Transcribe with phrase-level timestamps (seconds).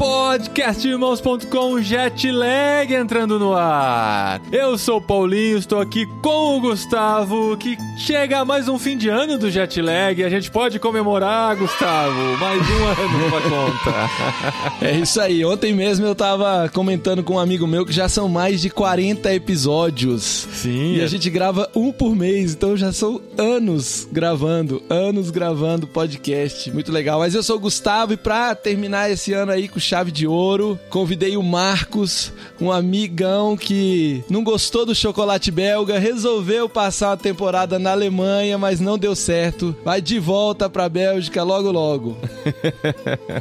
[0.00, 4.40] Podcastirmãos.com Jetlag entrando no ar.
[4.50, 9.10] Eu sou o Paulinho, estou aqui com o Gustavo, que chega mais um fim de
[9.10, 10.24] ano do Jetlag.
[10.24, 14.86] A gente pode comemorar, Gustavo, mais um ano pra conta.
[14.86, 15.44] É isso aí.
[15.44, 19.34] Ontem mesmo eu tava comentando com um amigo meu que já são mais de 40
[19.34, 20.48] episódios.
[20.50, 20.94] Sim.
[20.94, 26.72] E a gente grava um por mês, então já são anos gravando, anos gravando podcast.
[26.72, 27.18] Muito legal.
[27.18, 30.78] Mas eu sou o Gustavo e pra terminar esse ano aí com chave de ouro,
[30.88, 37.76] convidei o Marcos, um amigão que não gostou do chocolate belga, resolveu passar uma temporada
[37.76, 39.74] na Alemanha, mas não deu certo.
[39.84, 42.16] Vai de volta pra Bélgica logo logo.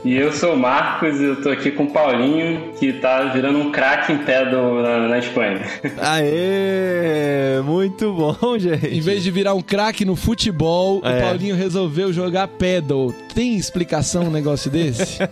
[0.06, 3.60] E eu sou o Marcos e eu tô aqui com o Paulinho, que tá virando
[3.60, 5.62] um craque em pedal na, na Espanha.
[6.00, 7.62] Aê!
[7.64, 8.88] Muito bom, gente.
[8.88, 11.18] Em vez de virar um craque no futebol, É.
[11.18, 13.14] o Paulinho resolveu jogar pedal.
[13.34, 15.20] Tem explicação um negócio desse?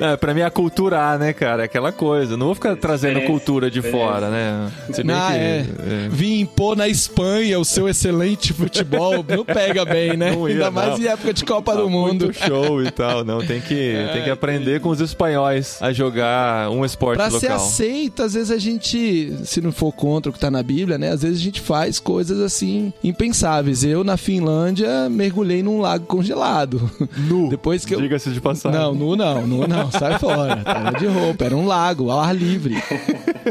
[0.00, 1.64] É, pra mim é aculturar, né, cara?
[1.64, 2.36] Aquela coisa.
[2.36, 4.70] Não vou ficar trazendo cultura de fora, né?
[4.92, 5.64] Se bem Ah, que- é.
[6.10, 9.24] Vim impor na Espanha o seu excelente futebol.
[9.26, 10.32] Não pega bem, né?
[10.34, 11.04] Ia, Ainda mais não.
[11.06, 12.24] em época de Copa do Ah, Mundo.
[12.26, 13.38] Muito show e tal, não.
[13.44, 17.56] Tem que, tem que aprender com os espanhóis a jogar um esporte Pra ser local.
[17.56, 21.10] aceito, às vezes a gente, se não for contra o que tá na Bíblia, né?
[21.10, 23.84] Às vezes a gente faz coisas assim impensáveis.
[23.84, 26.90] Eu, na Finlândia, mergulhei num lago congelado.
[27.16, 27.48] Nu.
[27.50, 28.00] Depois que eu.
[28.00, 28.78] Diga-se de passagem.
[28.78, 30.49] Não, nu não, nu não, sai fora.
[30.64, 32.76] Tava de roupa, era um lago, ao ar livre.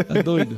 [0.08, 0.58] Tá doido?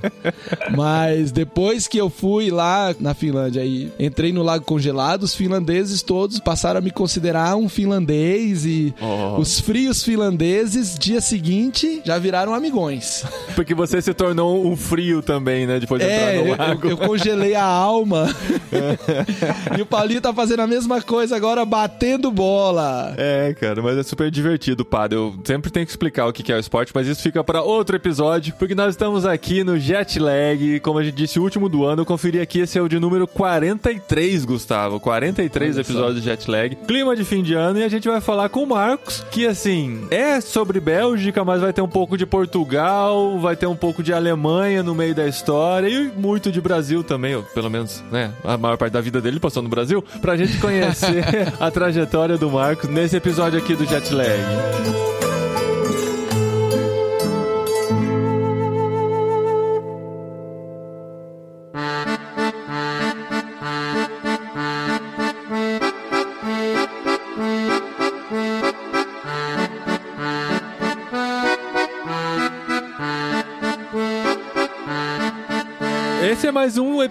[0.75, 6.01] Mas depois que eu fui lá na Finlândia e entrei no lago congelado, os finlandeses
[6.01, 9.37] todos passaram a me considerar um finlandês e Oh.
[9.39, 13.23] os frios finlandeses, dia seguinte, já viraram amigões.
[13.55, 15.79] Porque você se tornou um frio também, né?
[15.79, 16.85] Depois de É, entrar no eu, lago.
[16.87, 18.27] eu- eu congelei a alma.
[19.77, 23.13] e o Paulinho tá fazendo a mesma coisa agora, batendo bola.
[23.17, 25.17] É, cara, mas é super divertido, padre.
[25.17, 27.95] Eu sempre tenho que explicar o que é o esporte, mas isso fica pra outro
[27.95, 31.85] episódio, porque nós estamos aqui no Jet Lag, como a gente disse, o último do
[31.85, 32.01] ano.
[32.01, 34.99] Eu conferi aqui, esse é o de número 43, Gustavo.
[34.99, 35.91] 43 Olha só.
[35.91, 36.75] episódios de Jet Lag.
[36.87, 40.05] Clima de fim de ano e a gente vai falar com o Marcos, que assim,
[40.09, 44.13] é sobre Bélgica, mas vai ter um pouco de Portugal, vai ter um pouco de
[44.13, 48.31] Alemanha no meio da história e muito de Brasil também, ou pelo menos, né?
[48.43, 52.49] A maior parte da vida dele passou no Brasil, pra gente conhecer a trajetória do
[52.49, 54.11] Marcos nesse episódio aqui do Jet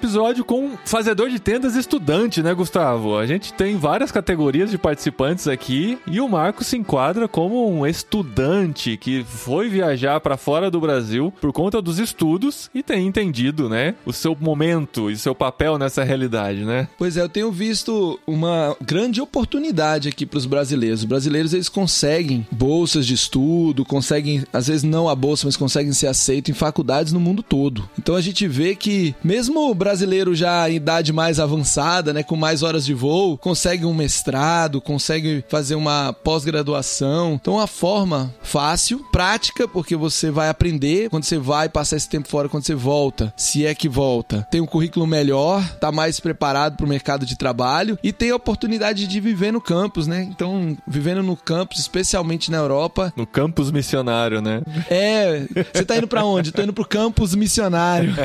[0.00, 3.19] episódio com fazedor de tendas estudante, né, Gustavo?
[3.19, 7.87] A gente tem várias categorias de participantes aqui e o Marco se enquadra como um
[7.87, 13.69] estudante que foi viajar pra fora do Brasil por conta dos estudos e tem entendido,
[13.69, 16.89] né, o seu momento e seu papel nessa realidade, né?
[16.97, 21.00] Pois é, eu tenho visto uma grande oportunidade aqui para os brasileiros.
[21.00, 25.93] Os brasileiros eles conseguem bolsas de estudo, conseguem, às vezes não a bolsa, mas conseguem
[25.93, 27.87] ser aceitos em faculdades no mundo todo.
[27.99, 32.37] Então a gente vê que mesmo o brasileiro já em idade mais avançada, né, com
[32.37, 37.34] mais horas de voo, consegue um mestrado, consegue fazer uma pós-graduação.
[37.41, 42.28] Então uma forma fácil, prática, porque você vai aprender quando você vai passar esse tempo
[42.28, 44.47] fora, quando você volta, se é que volta.
[44.49, 48.37] Tem um currículo melhor, tá mais preparado para o mercado de trabalho e tem a
[48.37, 50.22] oportunidade de viver no campus, né?
[50.31, 54.62] Então, vivendo no campus, especialmente na Europa, No campus missionário, né?
[54.89, 56.53] é, você tá indo para onde?
[56.53, 58.15] Tô indo pro campus missionário.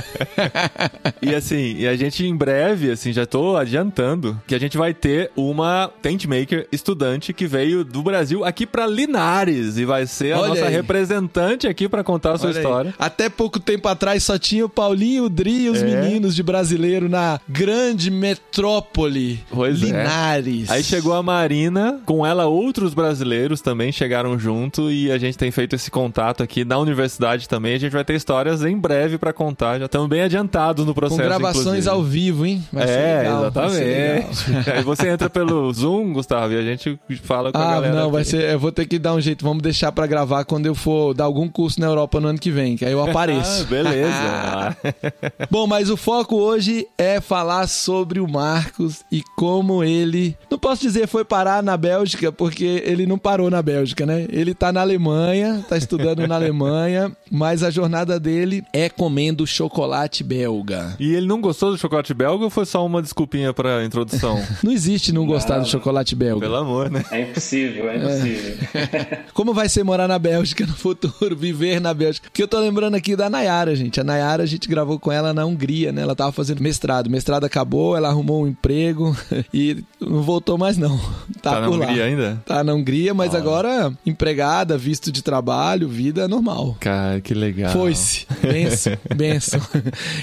[1.22, 4.94] E assim, e a gente em breve, assim, já tô adiantando que a gente vai
[4.94, 10.34] ter uma tent maker estudante que veio do Brasil aqui pra Linares e vai ser
[10.34, 10.74] a Olha nossa aí.
[10.74, 12.64] representante aqui pra contar a sua Olha aí.
[12.64, 12.94] história.
[13.00, 15.86] Até pouco tempo atrás só tinha o Paulinho, o Dri e os É.
[15.86, 19.86] meninos de brasileiro na grande metrópole Pois é.
[19.88, 20.70] Linares.
[20.70, 25.52] Aí chegou a Marina, com ela outros brasileiros também chegaram junto e a gente tem
[25.52, 27.76] feito esse contato aqui na universidade também.
[27.76, 31.00] A gente vai ter histórias em breve pra contar, já estamos bem adiantados no com
[31.00, 31.22] processo.
[31.54, 31.90] Gravações inclusive.
[31.90, 32.64] ao vivo, hein?
[32.72, 34.70] Vai é, legal, exatamente.
[34.74, 37.96] Aí você entra pelo Zoom, Gustavo, e a gente fala com a Ah, galera.
[37.96, 38.50] não, vai ser.
[38.52, 39.44] Eu vou ter que dar um jeito.
[39.44, 42.52] Vamos deixar pra gravar quando eu for dar algum curso na Europa no ano que
[42.52, 43.66] vem, que aí eu Ah, apareço.
[43.66, 44.78] beleza.
[45.50, 50.36] Bom, mas o foco hoje é falar sobre o Marcos e como ele.
[50.50, 54.26] Não posso dizer foi parar na Bélgica, porque ele não parou na Bélgica, né?
[54.30, 60.24] Ele tá na Alemanha, tá estudando na Alemanha mas a jornada dele é comendo chocolate
[60.24, 60.96] belga.
[61.00, 64.42] E ele não gostou do chocolate belga ou foi só uma desculpinha pra introdução?
[64.64, 66.42] não existe não gostar do chocolate belga.
[66.42, 67.04] Pelo amor, né?
[67.12, 68.56] É impossível, é impossível.
[68.74, 69.20] É.
[69.34, 72.28] Como vai ser morar na Bélgica no futuro, viver na Bélgica?
[72.30, 74.00] Porque eu tô lembrando aqui da Nayara, gente.
[74.00, 76.02] A Nayara, a gente gravou com ela na Hungria, né?
[76.02, 77.08] Ela tava fazendo mestrado.
[77.08, 79.16] O mestrado acabou, ela arrumou um emprego
[79.54, 80.98] e não voltou mais não.
[81.42, 82.06] Tá, tá na por Hungria lá.
[82.06, 82.44] ainda?
[82.46, 83.38] Tá na Hungria, mas Ah.
[83.38, 86.76] agora empregada, visto de trabalho, vida normal.
[86.80, 87.72] Cara, que legal.
[87.72, 88.26] Foi-se.
[88.42, 89.60] Benção, benção.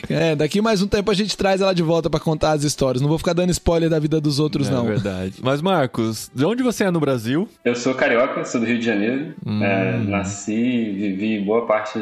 [0.08, 3.00] É, daqui mais um tempo a gente traz ela de volta pra contar as histórias.
[3.02, 4.84] Não vou ficar dando spoiler da vida dos outros, É não.
[4.86, 5.34] verdade.
[5.42, 7.48] Mas, Marcos, de onde você é no Brasil?
[7.64, 9.34] Eu sou carioca, sou do Rio de Janeiro.
[9.44, 9.62] Hum.
[9.62, 10.52] É, nasci,
[10.92, 11.98] vivi boa parte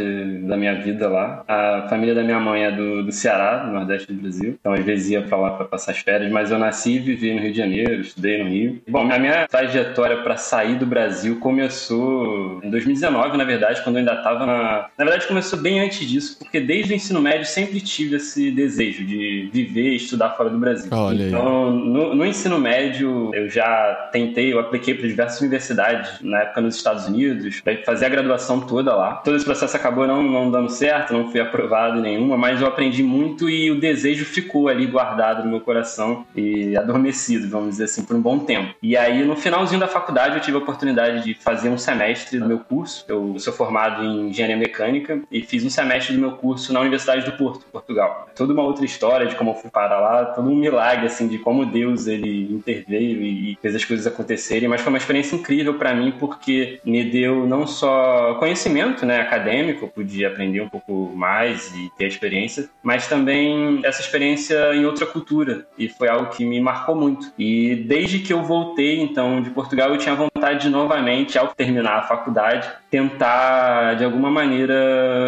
[0.47, 1.45] da minha vida lá.
[1.49, 4.57] A família da minha mãe é do, do Ceará, do Nordeste do Brasil.
[4.61, 6.31] Então, às vezes ia pra lá pra passar as férias.
[6.31, 8.81] Mas eu nasci e vivi no Rio de Janeiro, estudei no Rio.
[8.89, 14.01] Bom, a minha trajetória pra sair do Brasil começou em 2019, na verdade, quando eu
[14.01, 14.80] ainda tava na...
[14.97, 19.05] Na verdade, começou bem antes disso, porque desde o ensino médio sempre tive esse desejo
[19.05, 20.91] de viver e estudar fora do Brasil.
[20.93, 26.41] Olha então, no, no ensino médio, eu já tentei, eu apliquei para diversas universidades, na
[26.41, 29.15] época nos Estados Unidos, para fazer a graduação toda lá.
[29.17, 32.67] Todo esse processo acabou não, não dando certo, não fui aprovado em nenhuma, mas eu
[32.67, 37.85] aprendi muito e o desejo ficou ali guardado no meu coração e adormecido, vamos dizer
[37.85, 38.75] assim, por um bom tempo.
[38.83, 42.47] E aí, no finalzinho da faculdade, eu tive a oportunidade de fazer um semestre do
[42.47, 43.05] meu curso.
[43.09, 47.25] Eu sou formado em engenharia mecânica e fiz um semestre do meu curso na Universidade
[47.25, 48.29] do Porto, Portugal.
[48.35, 51.39] Toda uma outra história de como eu fui parar lá, todo um milagre, assim, de
[51.39, 55.95] como Deus, ele interveio e fez as coisas acontecerem, mas foi uma experiência incrível para
[55.95, 61.75] mim porque me deu não só conhecimento, né, acadêmico, eu podia aprender um pouco mais
[61.75, 66.61] e ter experiência, mas também essa experiência em outra cultura e foi algo que me
[66.61, 67.33] marcou muito.
[67.39, 71.99] E desde que eu voltei, então, de Portugal, eu tinha vontade de novamente, ao terminar
[71.99, 74.60] a faculdade, tentar de alguma maneira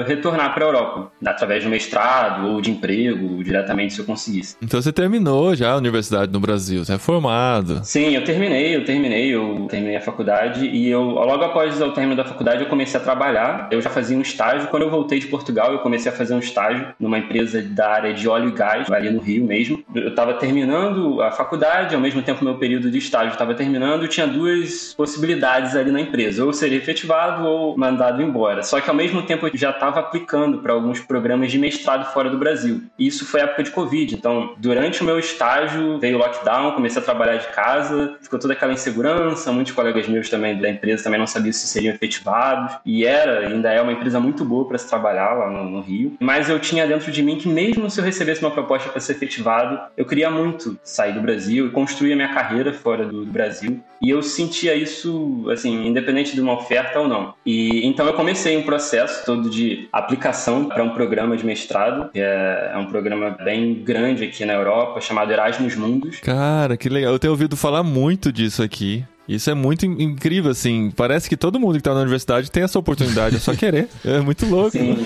[0.06, 4.56] retornar para a Europa, através de um mestrado ou de emprego, diretamente se eu conseguisse.
[4.62, 7.81] Então você terminou já a universidade no Brasil, você é formado.
[7.84, 12.17] Sim, eu terminei, eu terminei, eu terminei a faculdade e eu logo após o término
[12.17, 13.69] da faculdade eu comecei a trabalhar.
[13.70, 14.69] Eu já fazia um estágio.
[14.69, 18.14] Quando eu voltei de Portugal, eu comecei a fazer um estágio numa empresa da área
[18.14, 19.82] de óleo e gás, ali no Rio mesmo.
[19.94, 24.26] Eu estava terminando a faculdade, ao mesmo tempo meu período de estágio estava terminando, tinha
[24.26, 28.62] duas possibilidades ali na empresa, ou seria efetivado ou mandado embora.
[28.62, 32.31] Só que ao mesmo tempo eu já estava aplicando para alguns programas de mestrado fora
[32.31, 32.83] do Brasil.
[32.99, 34.15] E isso foi época de Covid.
[34.15, 38.53] Então, durante o meu estágio, veio o lockdown, comecei a trabalhar de casa, ficou toda
[38.53, 39.53] aquela insegurança.
[39.53, 42.77] Muitos colegas meus também da empresa também não sabiam se seriam efetivados.
[42.85, 46.17] E era, ainda é uma empresa muito boa para se trabalhar lá no, no Rio.
[46.21, 49.13] Mas eu tinha dentro de mim que, mesmo se eu recebesse uma proposta para ser
[49.13, 53.83] efetivado, eu queria muito sair do Brasil e construir a minha carreira fora do Brasil.
[54.02, 57.34] E eu sentia isso, assim, independente de uma oferta ou não.
[57.46, 62.19] E então eu comecei um processo todo de aplicação para um programa de mestrado, que
[62.19, 66.19] é, é um programa bem grande aqui na Europa, chamado Erasmus Mundus.
[66.20, 67.12] Cara, que legal.
[67.12, 69.04] Eu tenho ouvido falar muito disso aqui.
[69.28, 70.90] Isso é muito in- incrível, assim.
[70.96, 73.87] Parece que todo mundo que tá na universidade tem essa oportunidade, é só querer.
[74.04, 74.72] É muito louco.
[74.72, 74.96] Sim.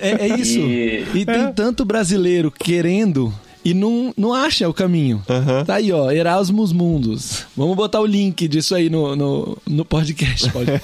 [0.00, 0.58] É, é isso.
[0.58, 3.32] E- E tem tanto brasileiro querendo
[3.64, 5.22] e não, não acha o caminho.
[5.28, 5.64] Aham.
[5.64, 7.46] Tá aí, ó, Erasmus Mundos.
[7.56, 10.50] Vamos botar o link disso aí no, no, no podcast.
[10.50, 10.70] Pode.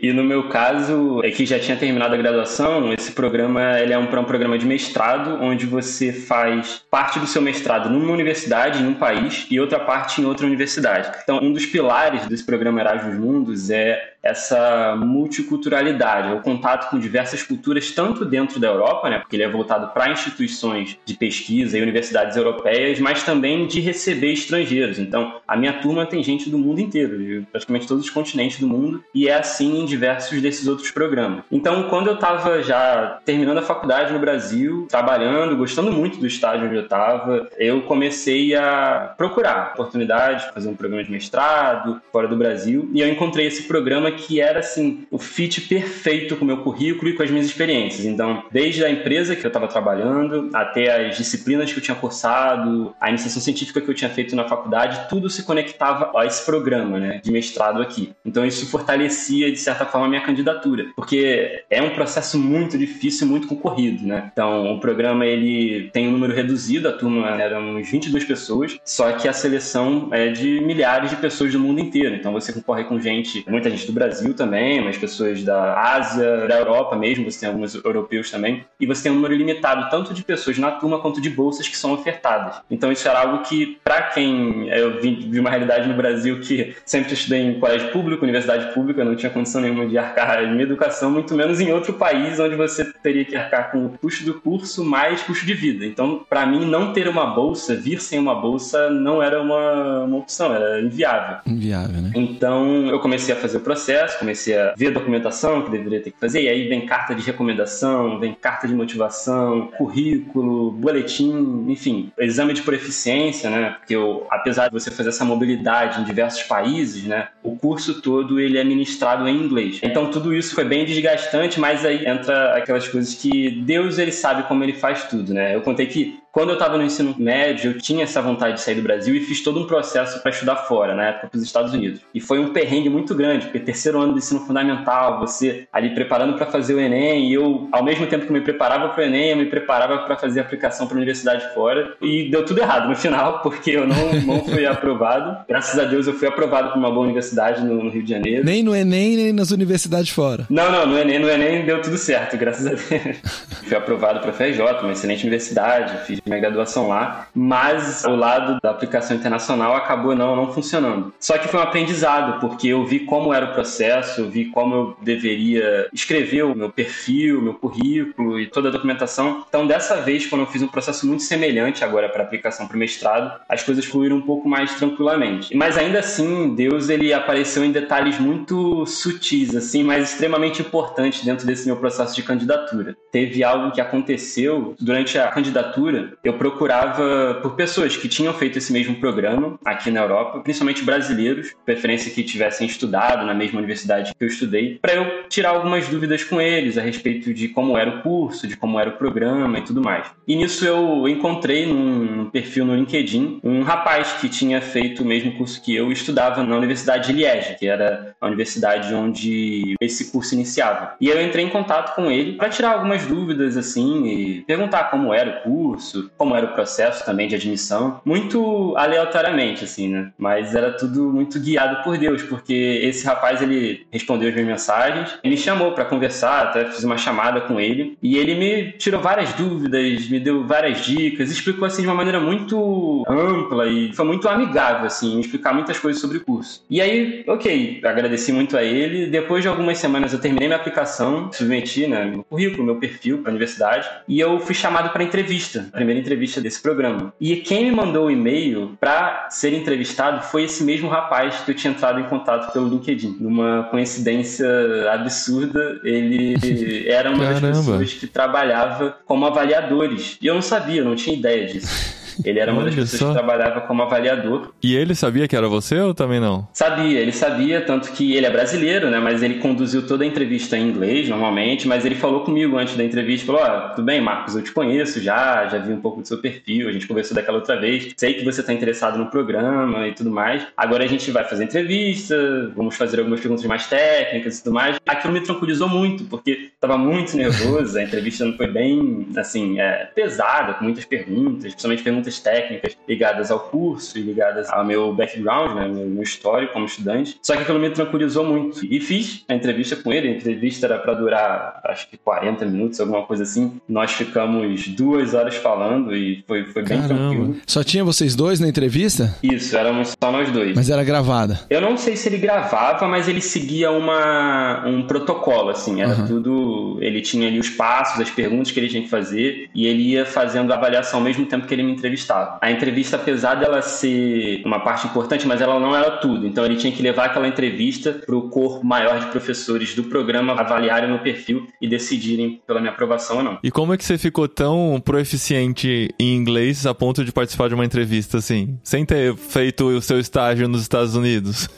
[0.00, 3.98] E no meu caso, é que já tinha terminado a graduação, esse programa ele é
[3.98, 8.86] um, um programa de mestrado, onde você faz parte do seu mestrado numa universidade, em
[8.86, 11.10] um país, e outra parte em outra universidade.
[11.22, 17.42] Então, um dos pilares desse programa Erasmus Mundos é essa multiculturalidade, o contato com diversas
[17.42, 21.82] culturas, tanto dentro da Europa, né, porque ele é voltado para instituições de pesquisa e
[21.82, 24.98] universidades europeias, mas também de receber estrangeiros.
[24.98, 28.68] Então, a minha turma tem gente do mundo inteiro, de praticamente todos os continentes do
[28.68, 31.42] mundo, e é assim em diversos desses outros programas.
[31.50, 36.66] Então, quando eu estava já terminando a faculdade no Brasil, trabalhando, gostando muito do estágio
[36.66, 42.36] onde eu estava, eu comecei a procurar oportunidades, fazer um programa de mestrado fora do
[42.36, 46.58] Brasil, e eu encontrei esse programa que era assim o fit perfeito com o meu
[46.58, 48.04] currículo e com as minhas experiências.
[48.04, 52.94] Então, desde a empresa que eu estava trabalhando até as disciplinas que eu tinha cursado,
[53.00, 56.98] a iniciação científica que eu tinha feito na faculdade, tudo se conectava a esse programa,
[56.98, 58.12] né, de mestrado aqui.
[58.24, 63.26] Então, isso fortalecia de certa forma a minha candidatura, porque é um processo muito difícil,
[63.26, 64.30] muito concorrido, né?
[64.32, 69.12] Então, o programa ele tem um número reduzido, a turma era uns 22 pessoas, só
[69.12, 72.14] que a seleção é de milhares de pessoas do mundo inteiro.
[72.14, 76.58] Então, você concorre com gente, muita gente do Brasil também, mas pessoas da Ásia, da
[76.58, 80.22] Europa mesmo, você tem alguns europeus também, e você tem um número limitado tanto de
[80.22, 82.60] pessoas na turma quanto de bolsas que são ofertadas.
[82.70, 86.76] Então isso era algo que, para quem eu vi, vi uma realidade no Brasil que
[86.84, 90.62] sempre estudei em colégio público, universidade pública, não tinha condição nenhuma de arcar em minha
[90.62, 94.34] educação, muito menos em outro país onde você teria que arcar com o custo do
[94.34, 95.84] curso mais custo de vida.
[95.84, 100.18] Então, para mim, não ter uma bolsa, vir sem uma bolsa, não era uma, uma
[100.18, 101.38] opção, era inviável.
[101.46, 102.12] Inviável, né?
[102.14, 103.87] Então, eu comecei a fazer o processo,
[104.18, 107.22] comecei a ver a documentação que deveria ter que fazer, e aí vem carta de
[107.22, 113.76] recomendação, vem carta de motivação, currículo, boletim, enfim, exame de proficiência, né?
[113.78, 117.28] Porque eu, apesar de você fazer essa mobilidade em diversos países, né?
[117.42, 119.80] O curso todo ele é ministrado em inglês.
[119.82, 124.42] Então, tudo isso foi bem desgastante, mas aí entra aquelas coisas que Deus ele sabe
[124.44, 125.54] como ele faz tudo, né?
[125.54, 128.74] Eu contei que quando eu estava no ensino médio, eu tinha essa vontade de sair
[128.74, 131.72] do Brasil e fiz todo um processo para estudar fora, na época para os Estados
[131.72, 132.00] Unidos.
[132.14, 136.34] E foi um perrengue muito grande, porque terceiro ano do ensino fundamental, você ali preparando
[136.34, 139.30] para fazer o Enem, e eu, ao mesmo tempo que me preparava para o Enem,
[139.30, 141.96] eu me preparava para fazer a aplicação para a universidade fora.
[142.00, 145.44] E deu tudo errado no final, porque eu não, não fui aprovado.
[145.48, 148.44] Graças a Deus eu fui aprovado para uma boa universidade no, no, Rio de Janeiro.
[148.44, 150.46] Nem no Enem, nem nas universidades fora.
[150.50, 153.16] Não, não, no Enem, no Enem deu tudo certo, graças a Deus.
[153.64, 158.58] fui aprovado para a FJ, uma excelente universidade, fiz minha graduação lá, mas o lado
[158.62, 161.12] da aplicação internacional acabou não, não funcionando.
[161.18, 164.74] Só que foi um aprendizado, porque eu vi como era o processo, eu vi como
[164.74, 169.44] eu deveria escrever o meu perfil, meu currículo e toda a documentação.
[169.48, 172.78] Então, dessa vez, quando eu fiz um processo muito semelhante agora para aplicação para o
[172.78, 175.54] mestrado, as coisas fluíram um pouco mais tranquilamente.
[175.56, 181.46] Mas ainda assim, Deus ele apareceu em detalhes muito sutis, assim, mas extremamente importantes dentro
[181.46, 182.96] desse meu processo de candidatura.
[183.10, 188.72] Teve algo que aconteceu durante a candidatura, eu procurava por pessoas que tinham feito esse
[188.72, 194.24] mesmo programa aqui na Europa, principalmente brasileiros, preferência que tivessem estudado na mesma universidade que
[194.24, 198.02] eu estudei, para eu tirar algumas dúvidas com eles a respeito de como era o
[198.02, 200.06] curso, de como era o programa e tudo mais.
[200.26, 205.32] E nisso eu encontrei num perfil no LinkedIn um rapaz que tinha feito o mesmo
[205.32, 210.10] curso que eu e estudava na Universidade de Liege, que era a universidade onde esse
[210.10, 210.94] curso iniciava.
[211.00, 215.12] E eu entrei em contato com ele para tirar algumas dúvidas assim e perguntar como
[215.12, 220.12] era o curso, como era o processo também de admissão, muito aleatoriamente, assim, né?
[220.18, 225.18] Mas era tudo muito guiado por Deus, porque esse rapaz, ele respondeu as minhas mensagens,
[225.22, 229.00] ele me chamou para conversar, até fiz uma chamada com ele, e ele me tirou
[229.00, 234.04] várias dúvidas, me deu várias dicas, explicou, assim, de uma maneira muito ampla e foi
[234.04, 236.64] muito amigável, assim, explicar muitas coisas sobre o curso.
[236.68, 241.30] E aí, ok, agradeci muito a ele, depois de algumas semanas eu terminei minha aplicação,
[241.32, 245.68] submeti, né, meu currículo, meu perfil para a universidade, e eu fui chamado para entrevista,
[245.72, 247.12] a primeira entrevista desse programa.
[247.18, 251.54] E quem me mandou o e-mail para ser entrevistado foi esse mesmo rapaz que eu
[251.54, 253.16] tinha entrado em contato pelo LinkedIn.
[253.20, 254.46] Numa coincidência
[254.92, 256.36] absurda, ele
[256.86, 257.40] era uma Caramba.
[257.40, 260.18] das pessoas que trabalhava como avaliadores.
[260.20, 261.98] E eu não sabia, eu não tinha ideia disso.
[262.24, 263.08] Ele era uma das pessoas só.
[263.08, 264.52] que trabalhava como avaliador.
[264.62, 266.46] E ele sabia que era você ou também não?
[266.52, 268.98] Sabia, ele sabia, tanto que ele é brasileiro, né?
[268.98, 272.84] Mas ele conduziu toda a entrevista em inglês, normalmente, mas ele falou comigo antes da
[272.84, 276.00] entrevista, falou, ó, oh, tudo bem, Marcos, eu te conheço já, já vi um pouco
[276.00, 279.06] do seu perfil, a gente conversou daquela outra vez, sei que você está interessado no
[279.06, 280.46] programa e tudo mais.
[280.56, 282.16] Agora a gente vai fazer entrevista,
[282.54, 284.78] vamos fazer algumas perguntas mais técnicas e tudo mais.
[284.86, 289.90] Aquilo me tranquilizou muito, porque estava muito nervoso, a entrevista não foi bem, assim, é,
[289.94, 295.54] pesada, com muitas perguntas, principalmente perguntas técnicas ligadas ao curso e ligadas ao meu background,
[295.54, 297.18] né, meu, meu histórico como estudante.
[297.22, 298.64] Só que aquilo me tranquilizou muito.
[298.64, 300.08] E fiz a entrevista com ele.
[300.08, 303.60] A entrevista era para durar, acho que 40 minutos, alguma coisa assim.
[303.68, 306.94] Nós ficamos duas horas falando e foi, foi bem Caramba.
[306.94, 307.36] tranquilo.
[307.46, 309.14] Só tinha vocês dois na entrevista?
[309.22, 310.54] Isso, éramos só nós dois.
[310.54, 311.40] Mas era gravada?
[311.50, 315.82] Eu não sei se ele gravava, mas ele seguia uma, um protocolo, assim.
[315.82, 316.06] Era uhum.
[316.06, 316.78] tudo.
[316.80, 320.06] Ele tinha ali os passos, as perguntas que ele tinha que fazer e ele ia
[320.06, 322.38] fazendo a avaliação ao mesmo tempo que ele me entrevistava entrevistado.
[322.40, 326.26] A entrevista, apesar dela ser uma parte importante, mas ela não era tudo.
[326.26, 330.32] Então ele tinha que levar aquela entrevista para o corpo maior de professores do programa
[330.32, 333.38] avaliarem meu perfil e decidirem pela minha aprovação ou não.
[333.42, 337.54] E como é que você ficou tão proeficiente em inglês a ponto de participar de
[337.54, 341.48] uma entrevista assim, sem ter feito o seu estágio nos Estados Unidos?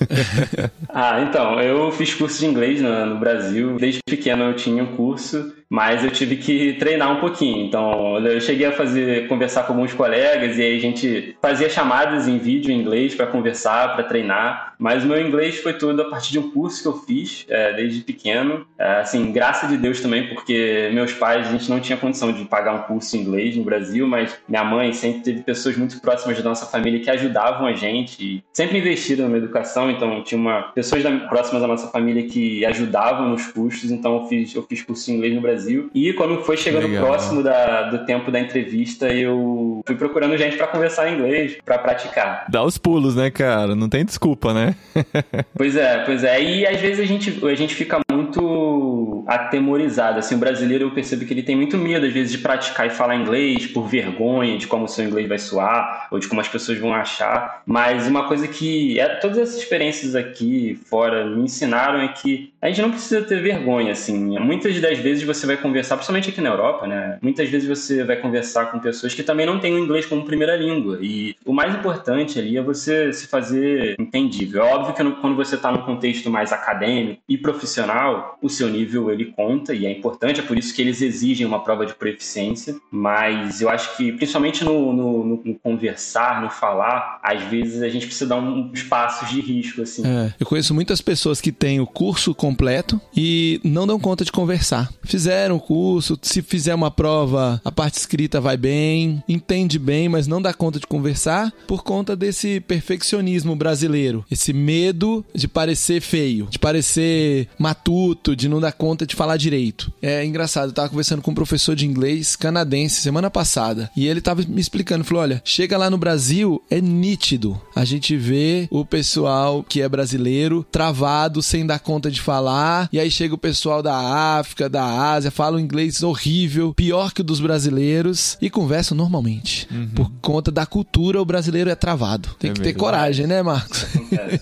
[0.89, 3.77] ah, então, eu fiz curso de inglês no, no Brasil.
[3.77, 7.65] Desde pequeno eu tinha um curso mas eu tive que treinar um pouquinho.
[7.65, 12.27] Então, eu cheguei a fazer conversar com alguns colegas e aí a gente fazia chamadas
[12.27, 14.70] em vídeo em inglês para conversar, para treinar.
[14.81, 17.75] Mas o meu inglês foi todo a partir de um curso que eu fiz é,
[17.75, 18.67] desde pequeno.
[18.79, 22.45] É, assim, graça de Deus também, porque meus pais, a gente não tinha condição de
[22.47, 26.39] pagar um curso em inglês no Brasil, mas minha mãe sempre teve pessoas muito próximas
[26.39, 31.03] da nossa família que ajudavam a gente, sempre investiram na educação, então tinha uma pessoas
[31.03, 35.11] da, próximas da nossa família que ajudavam nos custos, então eu fiz, eu fiz curso
[35.11, 35.91] em inglês no Brasil.
[35.95, 37.05] E quando foi chegando Legal.
[37.05, 41.77] próximo da, do tempo da entrevista, eu fui procurando gente para conversar em inglês, para
[41.79, 42.47] praticar.
[42.49, 43.75] Dá os pulos, né, cara?
[43.75, 44.70] Não tem desculpa, né?
[45.57, 46.43] pois é, pois é.
[46.43, 50.19] E às vezes a gente, a gente fica muito atemorizado.
[50.19, 52.91] Assim, o brasileiro eu percebo que ele tem muito medo, às vezes, de praticar e
[52.91, 56.49] falar inglês por vergonha de como o seu inglês vai soar ou de como as
[56.49, 57.63] pessoas vão achar.
[57.65, 62.69] Mas uma coisa que é, todas essas experiências aqui fora me ensinaram é que a
[62.69, 64.39] gente não precisa ter vergonha, assim.
[64.39, 67.19] Muitas das vezes você vai conversar, principalmente aqui na Europa, né?
[67.23, 70.57] Muitas vezes você vai conversar com pessoas que também não têm o inglês como primeira
[70.57, 70.99] língua.
[71.01, 74.60] E o mais importante ali é você se fazer entendível.
[74.61, 79.11] É óbvio que quando você está num contexto mais acadêmico e profissional, o seu nível
[79.11, 82.77] ele conta e é importante, é por isso que eles exigem uma prova de proficiência.
[82.91, 88.07] Mas eu acho que, principalmente no, no, no conversar, no falar, às vezes a gente
[88.07, 90.07] precisa dar uns passos de risco, assim.
[90.07, 94.25] É, eu conheço muitas pessoas que têm o curso com completo e não dão conta
[94.25, 94.93] de conversar.
[95.05, 100.27] Fizeram o curso, se fizer uma prova, a parte escrita vai bem, entende bem, mas
[100.27, 106.49] não dá conta de conversar por conta desse perfeccionismo brasileiro, esse medo de parecer feio,
[106.51, 109.93] de parecer matuto, de não dar conta de falar direito.
[110.03, 114.21] É engraçado, eu tava conversando com um professor de inglês canadense semana passada e ele
[114.21, 117.61] tava me explicando, falou: "Olha, chega lá no Brasil, é nítido.
[117.75, 122.89] A gente vê o pessoal que é brasileiro travado sem dar conta de falar falar,
[122.93, 123.97] e aí chega o pessoal da
[124.39, 129.69] África, da Ásia, fala um inglês horrível, pior que o dos brasileiros, e conversam normalmente.
[129.71, 129.89] Uhum.
[129.95, 132.31] Por conta da cultura, o brasileiro é travado.
[132.39, 133.87] Tem é que ter coragem, né, Marcos?
[134.13, 134.40] É,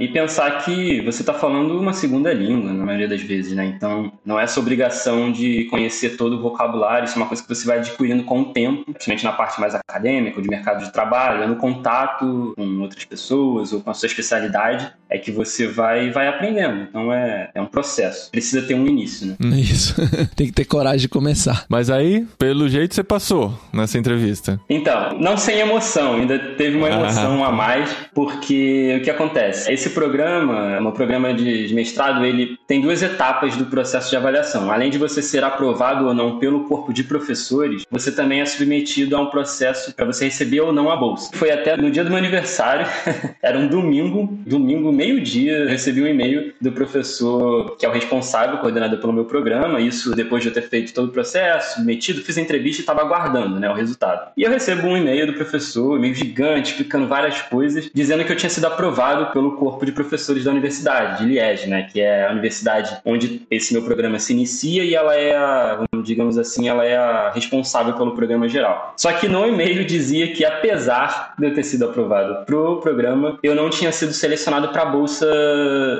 [0.00, 3.64] e pensar que você está falando uma segunda língua, na maioria das vezes, né?
[3.66, 7.48] Então, não é essa obrigação de conhecer todo o vocabulário, isso é uma coisa que
[7.48, 11.48] você vai adquirindo com o tempo, principalmente na parte mais acadêmica, de mercado de trabalho,
[11.48, 16.28] no contato com outras pessoas ou com a sua especialidade, é que você vai, vai
[16.28, 16.82] aprendendo.
[16.82, 18.30] Então, é é, é, um processo.
[18.30, 19.36] Precisa ter um início, né?
[19.58, 19.94] Isso.
[20.34, 21.64] Tem que ter coragem de começar.
[21.68, 24.60] Mas aí, pelo jeito, você passou nessa entrevista.
[24.68, 26.16] Então, não sem emoção.
[26.16, 27.48] Ainda teve uma emoção ah.
[27.48, 29.72] a mais, porque o que acontece?
[29.72, 34.70] Esse programa, um programa de mestrado, ele tem duas etapas do processo de avaliação.
[34.70, 39.16] Além de você ser aprovado ou não pelo corpo de professores, você também é submetido
[39.16, 41.30] a um processo para você receber ou não a bolsa.
[41.34, 42.86] Foi até no dia do meu aniversário,
[43.42, 48.58] era um domingo, domingo meio-dia, eu recebi um e-mail do professor que é o responsável,
[48.58, 52.36] coordenador pelo meu programa, isso depois de eu ter feito todo o processo, metido, fiz
[52.36, 54.30] a entrevista e estava aguardando né, o resultado.
[54.36, 58.32] E eu recebo um e-mail do professor, um e-mail gigante, explicando várias coisas, dizendo que
[58.32, 62.26] eu tinha sido aprovado pelo corpo de professores da universidade, de Liège, né, que é
[62.26, 66.84] a universidade onde esse meu programa se inicia e ela é a, digamos assim, ela
[66.84, 68.92] é a responsável pelo programa geral.
[68.98, 73.54] Só que no e-mail dizia que apesar de eu ter sido aprovado pro programa, eu
[73.54, 75.26] não tinha sido selecionado para bolsa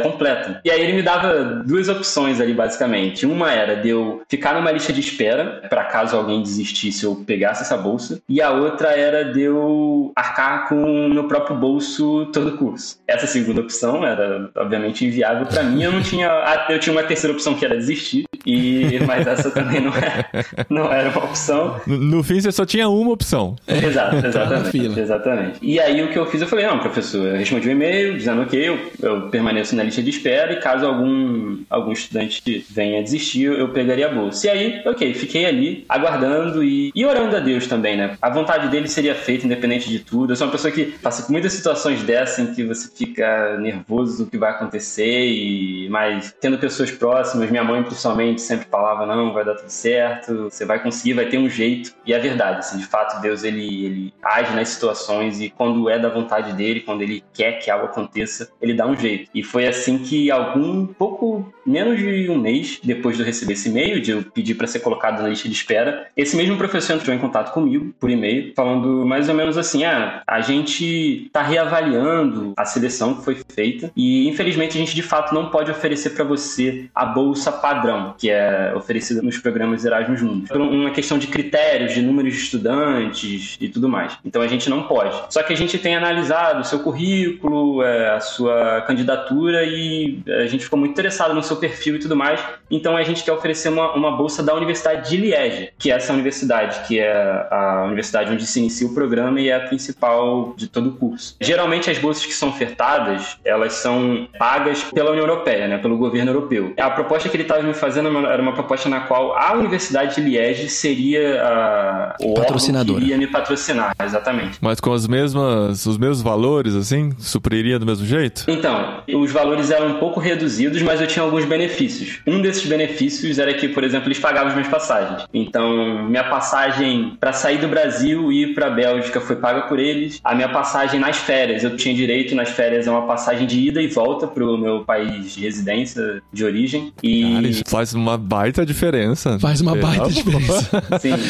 [0.03, 0.61] completa.
[0.64, 3.26] E aí ele me dava duas opções ali, basicamente.
[3.26, 7.62] Uma era de eu ficar numa lista de espera, para caso alguém desistisse eu pegasse
[7.62, 8.20] essa bolsa.
[8.29, 12.98] E a outra era de eu arcar com o meu próprio bolso todo o curso.
[13.07, 15.83] Essa segunda opção era, obviamente, inviável para mim.
[15.83, 16.29] Eu não tinha.
[16.68, 18.24] Eu tinha uma terceira opção que era desistir.
[18.46, 20.26] E, mas essa também não era,
[20.68, 21.79] não era uma opção.
[21.87, 23.57] No, no fim, você só tinha uma opção.
[23.68, 25.00] Exato, exatamente.
[25.00, 25.59] exatamente.
[25.61, 28.46] E aí o que eu fiz, eu falei, não, professor, eu respondi um e-mail dizendo
[28.46, 33.44] que eu, eu permaneço na lista de espera e caso algum, algum estudante venha desistir,
[33.44, 34.46] eu pegaria a bolsa.
[34.46, 38.16] E aí, ok, fiquei ali aguardando e, e orando a Deus também, né?
[38.20, 40.32] A vontade dele seria feita independente de tudo.
[40.32, 44.24] Eu sou uma pessoa que passa por muitas situações dessas em que você fica nervoso
[44.24, 49.32] do que vai acontecer, e mas tendo pessoas próximas, minha mãe principalmente sempre falava: não,
[49.32, 51.92] vai dar tudo certo, você vai conseguir, vai ter um jeito.
[52.06, 55.98] E é verdade, assim, de fato, Deus ele, ele age nas situações e quando é
[55.98, 59.30] da vontade dele, quando ele quer que algo aconteça, ele dá um jeito.
[59.35, 63.68] E foi assim que algum pouco menos de um mês depois de eu receber esse
[63.68, 67.14] e-mail, de eu pedir para ser colocado na lista de espera, esse mesmo professor entrou
[67.14, 72.52] em contato comigo por e-mail, falando mais ou menos assim: ah, a gente está reavaliando
[72.56, 76.24] a seleção que foi feita e infelizmente a gente de fato não pode oferecer para
[76.24, 81.26] você a bolsa padrão, que é oferecida nos programas Erasmus Mundus, por uma questão de
[81.26, 84.18] critérios, de números de estudantes e tudo mais.
[84.24, 85.33] Então a gente não pode.
[85.33, 88.49] Só que a gente tem analisado o seu currículo, é, a sua
[88.86, 93.02] candidatura e a gente ficou muito interessado no seu perfil e tudo mais, Então a
[93.02, 96.98] gente quer oferecer uma, uma bolsa da Universidade de Liege, que é essa universidade, que
[96.98, 100.92] é a universidade onde se inicia o programa e é a principal de todo o
[100.92, 101.36] curso.
[101.40, 106.30] Geralmente as bolsas que são ofertadas, elas são pagas pela União Europeia, né, pelo governo
[106.30, 106.72] europeu.
[106.78, 110.20] A proposta que ele estava me fazendo era uma proposta na qual a Universidade de
[110.20, 114.58] Liege seria a, o que iria me patrocinar, exatamente.
[114.60, 117.12] Mas com as mesmas, os mesmos valores, assim?
[117.18, 118.39] Supriria do mesmo jeito?
[118.48, 122.20] Então, os valores eram um pouco reduzidos, mas eu tinha alguns benefícios.
[122.26, 125.26] Um desses benefícios era que, por exemplo, eles pagavam as minhas passagens.
[125.33, 129.79] Então, minha passagem para sair do Brasil e ir para a Bélgica foi paga por
[129.79, 130.20] eles.
[130.24, 133.81] A minha passagem nas férias, eu tinha direito nas férias a uma passagem de ida
[133.81, 136.92] e volta para o meu país de residência, de origem.
[137.03, 137.35] E...
[137.35, 139.38] Cara, isso faz uma baita diferença.
[139.38, 140.83] Faz uma baita é, diferença.
[141.00, 141.16] Sim.
[141.16, 141.20] Sim.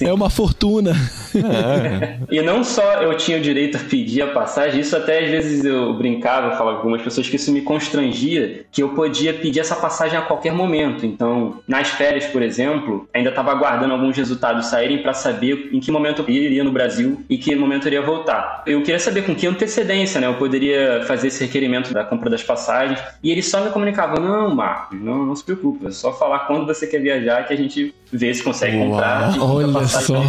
[0.08, 0.92] É uma fortuna.
[1.34, 2.18] É.
[2.30, 5.64] e não só eu tinha o direito a pedir a passagem, isso até às vezes
[5.64, 9.76] eu brincava, falava com algumas pessoas que isso me constrangia, que eu podia pedir essa
[9.76, 11.06] passagem a qualquer momento.
[11.06, 15.90] Então, nas férias, por exemplo, ainda estava aguardando alguns resultados saírem para saber em que
[15.90, 18.62] momento eu iria no Brasil e que momento eu iria voltar.
[18.66, 22.42] Eu queria saber com que antecedência né, eu poderia fazer esse requerimento da compra das
[22.42, 26.40] passagens e eles só me comunicavam: não, Marcos, não, não se preocupe, é só falar
[26.40, 29.38] quando você quer viajar que a gente vê se consegue Uau, comprar.
[29.40, 30.22] Olha só.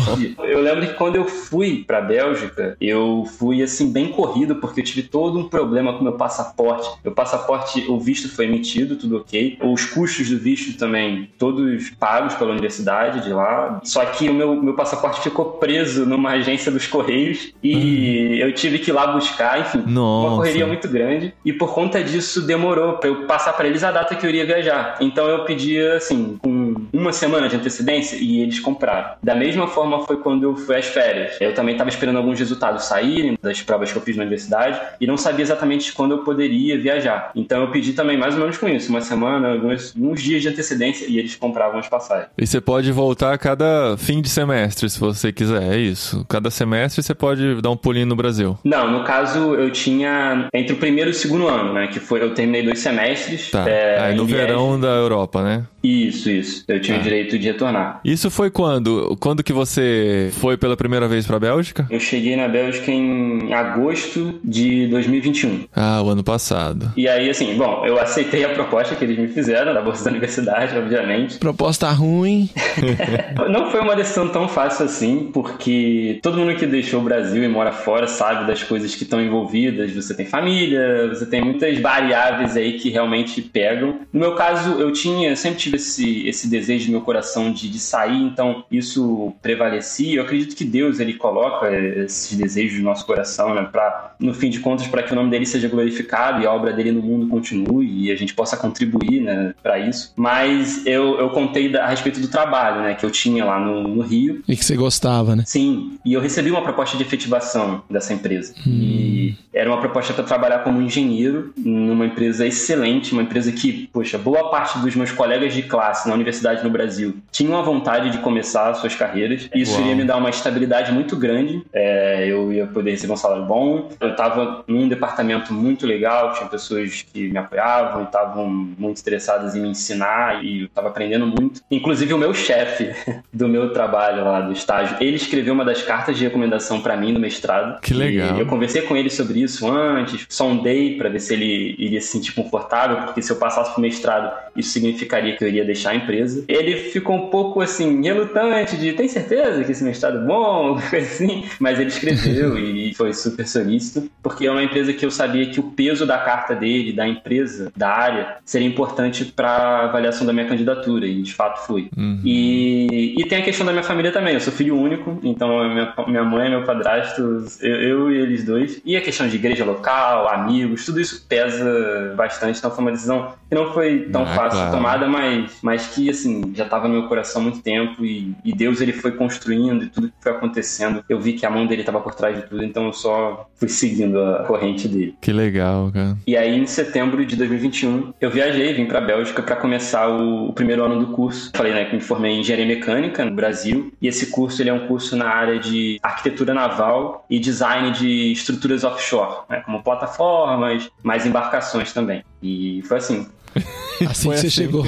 [0.43, 4.83] Eu lembro que quando eu fui para Bélgica, eu fui assim bem corrido porque eu
[4.83, 6.89] tive todo um problema com meu passaporte.
[7.03, 9.57] Meu passaporte, o visto foi emitido, tudo ok.
[9.61, 13.79] Os custos do visto também, todos pagos pela universidade de lá.
[13.83, 18.47] Só que o meu, meu passaporte ficou preso numa agência dos Correios e uhum.
[18.47, 19.83] eu tive que ir lá buscar, enfim.
[19.85, 20.27] Nossa.
[20.27, 21.33] Uma correria muito grande.
[21.45, 24.45] E por conta disso demorou para eu passar para eles a data que eu iria
[24.45, 24.97] viajar.
[24.99, 26.58] Então eu pedia, assim, com
[26.93, 29.15] uma semana de antecedência e eles compraram.
[29.21, 31.35] Da mesma forma foi quando eu fui às férias.
[31.39, 35.07] Eu também estava esperando alguns resultados saírem das provas que eu fiz na universidade e
[35.07, 37.31] não sabia exatamente quando eu poderia viajar.
[37.35, 40.49] Então eu pedi também mais ou menos com isso, uma semana, alguns, uns dias de
[40.49, 42.29] antecedência e eles compravam as passagens.
[42.37, 46.25] E você pode voltar a cada fim de semestre, se você quiser, é isso?
[46.27, 48.57] Cada semestre você pode dar um pulinho no Brasil?
[48.63, 51.87] Não, no caso eu tinha entre o primeiro e o segundo ano, né?
[51.87, 53.51] Que foi, eu terminei dois semestres.
[53.51, 53.67] Tá.
[53.69, 55.65] É, Aí no verão da Europa, né?
[55.83, 56.63] Isso, isso.
[56.67, 56.99] Eu tinha ah.
[56.99, 58.01] o direito de retornar.
[58.03, 59.15] Isso foi quando?
[59.19, 61.87] Quando que você foi pela primeira vez para a Bélgica?
[61.89, 65.65] Eu cheguei na Bélgica em agosto de 2021.
[65.75, 66.91] Ah, o ano passado.
[66.95, 70.11] E aí, assim, bom, eu aceitei a proposta que eles me fizeram da bolsa da
[70.11, 71.37] universidade, obviamente.
[71.39, 72.49] Proposta ruim.
[73.49, 77.47] Não foi uma decisão tão fácil assim, porque todo mundo que deixou o Brasil e
[77.47, 79.91] mora fora sabe das coisas que estão envolvidas.
[79.91, 83.99] Você tem família, você tem muitas variáveis aí que realmente pegam.
[84.11, 87.79] No meu caso, eu tinha sempre tive esse, esse desejo no meu coração de, de
[87.79, 90.17] sair, então isso prevalecia.
[90.17, 94.49] Eu acredito que Deus ele coloca esses desejos no nosso coração, né, para no fim
[94.49, 97.27] de contas para que o nome dele seja glorificado e a obra dele no mundo
[97.27, 100.13] continue e a gente possa contribuir, né, para isso.
[100.15, 104.01] Mas eu, eu contei a respeito do trabalho, né, que eu tinha lá no, no,
[104.01, 104.43] Rio.
[104.47, 105.43] E que você gostava, né?
[105.45, 105.97] Sim.
[106.05, 108.53] E eu recebi uma proposta de efetivação dessa empresa.
[108.65, 108.71] Hum.
[108.71, 114.17] E era uma proposta para trabalhar como engenheiro numa empresa excelente, uma empresa que, poxa,
[114.17, 118.19] boa parte dos meus colegas de classe na universidade no Brasil tinham a vontade de
[118.19, 119.49] começar suas carreiras.
[119.53, 119.81] Isso Uau.
[119.81, 121.63] iria me dar uma estabilidade muito grande.
[121.73, 123.89] É, eu ia poder receber um salário bom.
[123.99, 129.55] Eu estava num departamento muito legal, tinha pessoas que me apoiavam e estavam muito interessadas
[129.55, 131.61] em me ensinar e eu estava aprendendo muito.
[131.69, 132.93] Inclusive o meu chefe
[133.31, 137.11] do meu trabalho lá do estágio, ele escreveu uma das cartas de recomendação para mim
[137.11, 137.79] no mestrado.
[137.81, 138.37] Que legal.
[138.37, 142.33] eu conversei com ele sobre isso antes, sondei para ver se ele iria se sentir
[142.33, 146.43] confortável, porque se eu passasse pro mestrado, isso significaria que eu iria deixar a empresa.
[146.47, 151.45] Ele ficou um pouco assim, relutante de tem certeza que esse mestrado é bom, assim,
[151.59, 155.59] mas ele escreveu e foi super solícito, porque é uma empresa que eu sabia que
[155.59, 160.47] o peso da carta dele, da empresa, da área, seria importante para avaliação da minha
[160.47, 161.89] candidatura, e de fato foi.
[161.95, 162.21] Uhum.
[162.23, 165.93] E, e tem a questão da minha família também, eu sou filho único, então minha,
[166.07, 167.21] minha mãe, meu padrasto,
[167.61, 172.13] eu, eu e eles dois, e a questão de igreja local, amigos, tudo isso pesa
[172.15, 174.77] bastante, então foi uma decisão que não foi tão ah, fácil claro.
[174.77, 178.53] tomada, mas, mas que, assim, já estava no meu coração há muito tempo e, e,
[178.53, 181.81] Deus, ele foi construindo e tudo que foi acontecendo, eu vi que a mão dele
[181.81, 185.15] estava por trás de tudo, então eu só fui seguindo a corrente dele.
[185.19, 186.15] Que legal, cara.
[186.27, 190.53] E aí, em setembro de 2021, eu viajei, vim para Bélgica para começar o, o,
[190.53, 191.51] primeiro ano do curso.
[191.55, 194.73] Falei, né, que me formei em engenharia mecânica no Brasil, e esse curso, ele é
[194.73, 200.89] um curso na área de arquitetura naval e design de estruturas offshore, né, como plataformas,
[201.01, 202.23] mais embarcações também.
[202.41, 203.27] E foi assim,
[204.09, 204.49] Assim que você assim.
[204.49, 204.85] chegou.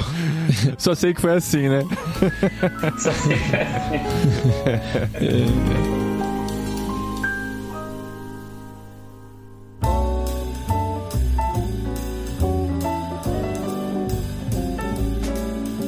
[0.78, 1.82] Só sei que foi assim, né?
[2.98, 5.28] Só sei que foi assim.
[5.98, 6.01] é.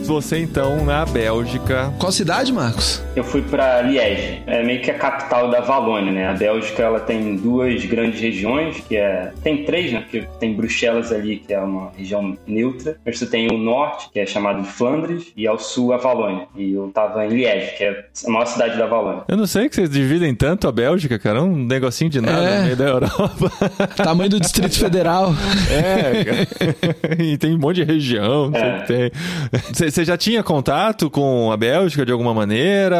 [0.06, 1.92] Você então na Bélgica.
[1.98, 3.02] Qual cidade, Marcos?
[3.16, 6.28] Eu fui para Liège, é meio que a capital da Valônia, né?
[6.28, 10.00] A Bélgica ela tem duas grandes regiões, que é tem três, né?
[10.00, 12.96] Porque tem Bruxelas ali, que é uma região neutra.
[13.04, 16.46] Mas você tem o norte, que é chamado de Flandres, e ao sul a Valônia.
[16.56, 19.22] E eu tava em Liège, que é a maior cidade da Valônia.
[19.28, 21.38] Eu não sei que vocês dividem tanto a Bélgica, cara.
[21.38, 22.58] É um negocinho de nada É.
[22.58, 23.50] no meio da Europa.
[23.96, 25.32] Tamanho do Distrito Federal.
[25.70, 27.14] É, cara.
[27.22, 29.93] e tem um monte de região, não sei o que tem.
[29.94, 32.98] Você já tinha contato com a Bélgica de alguma maneira?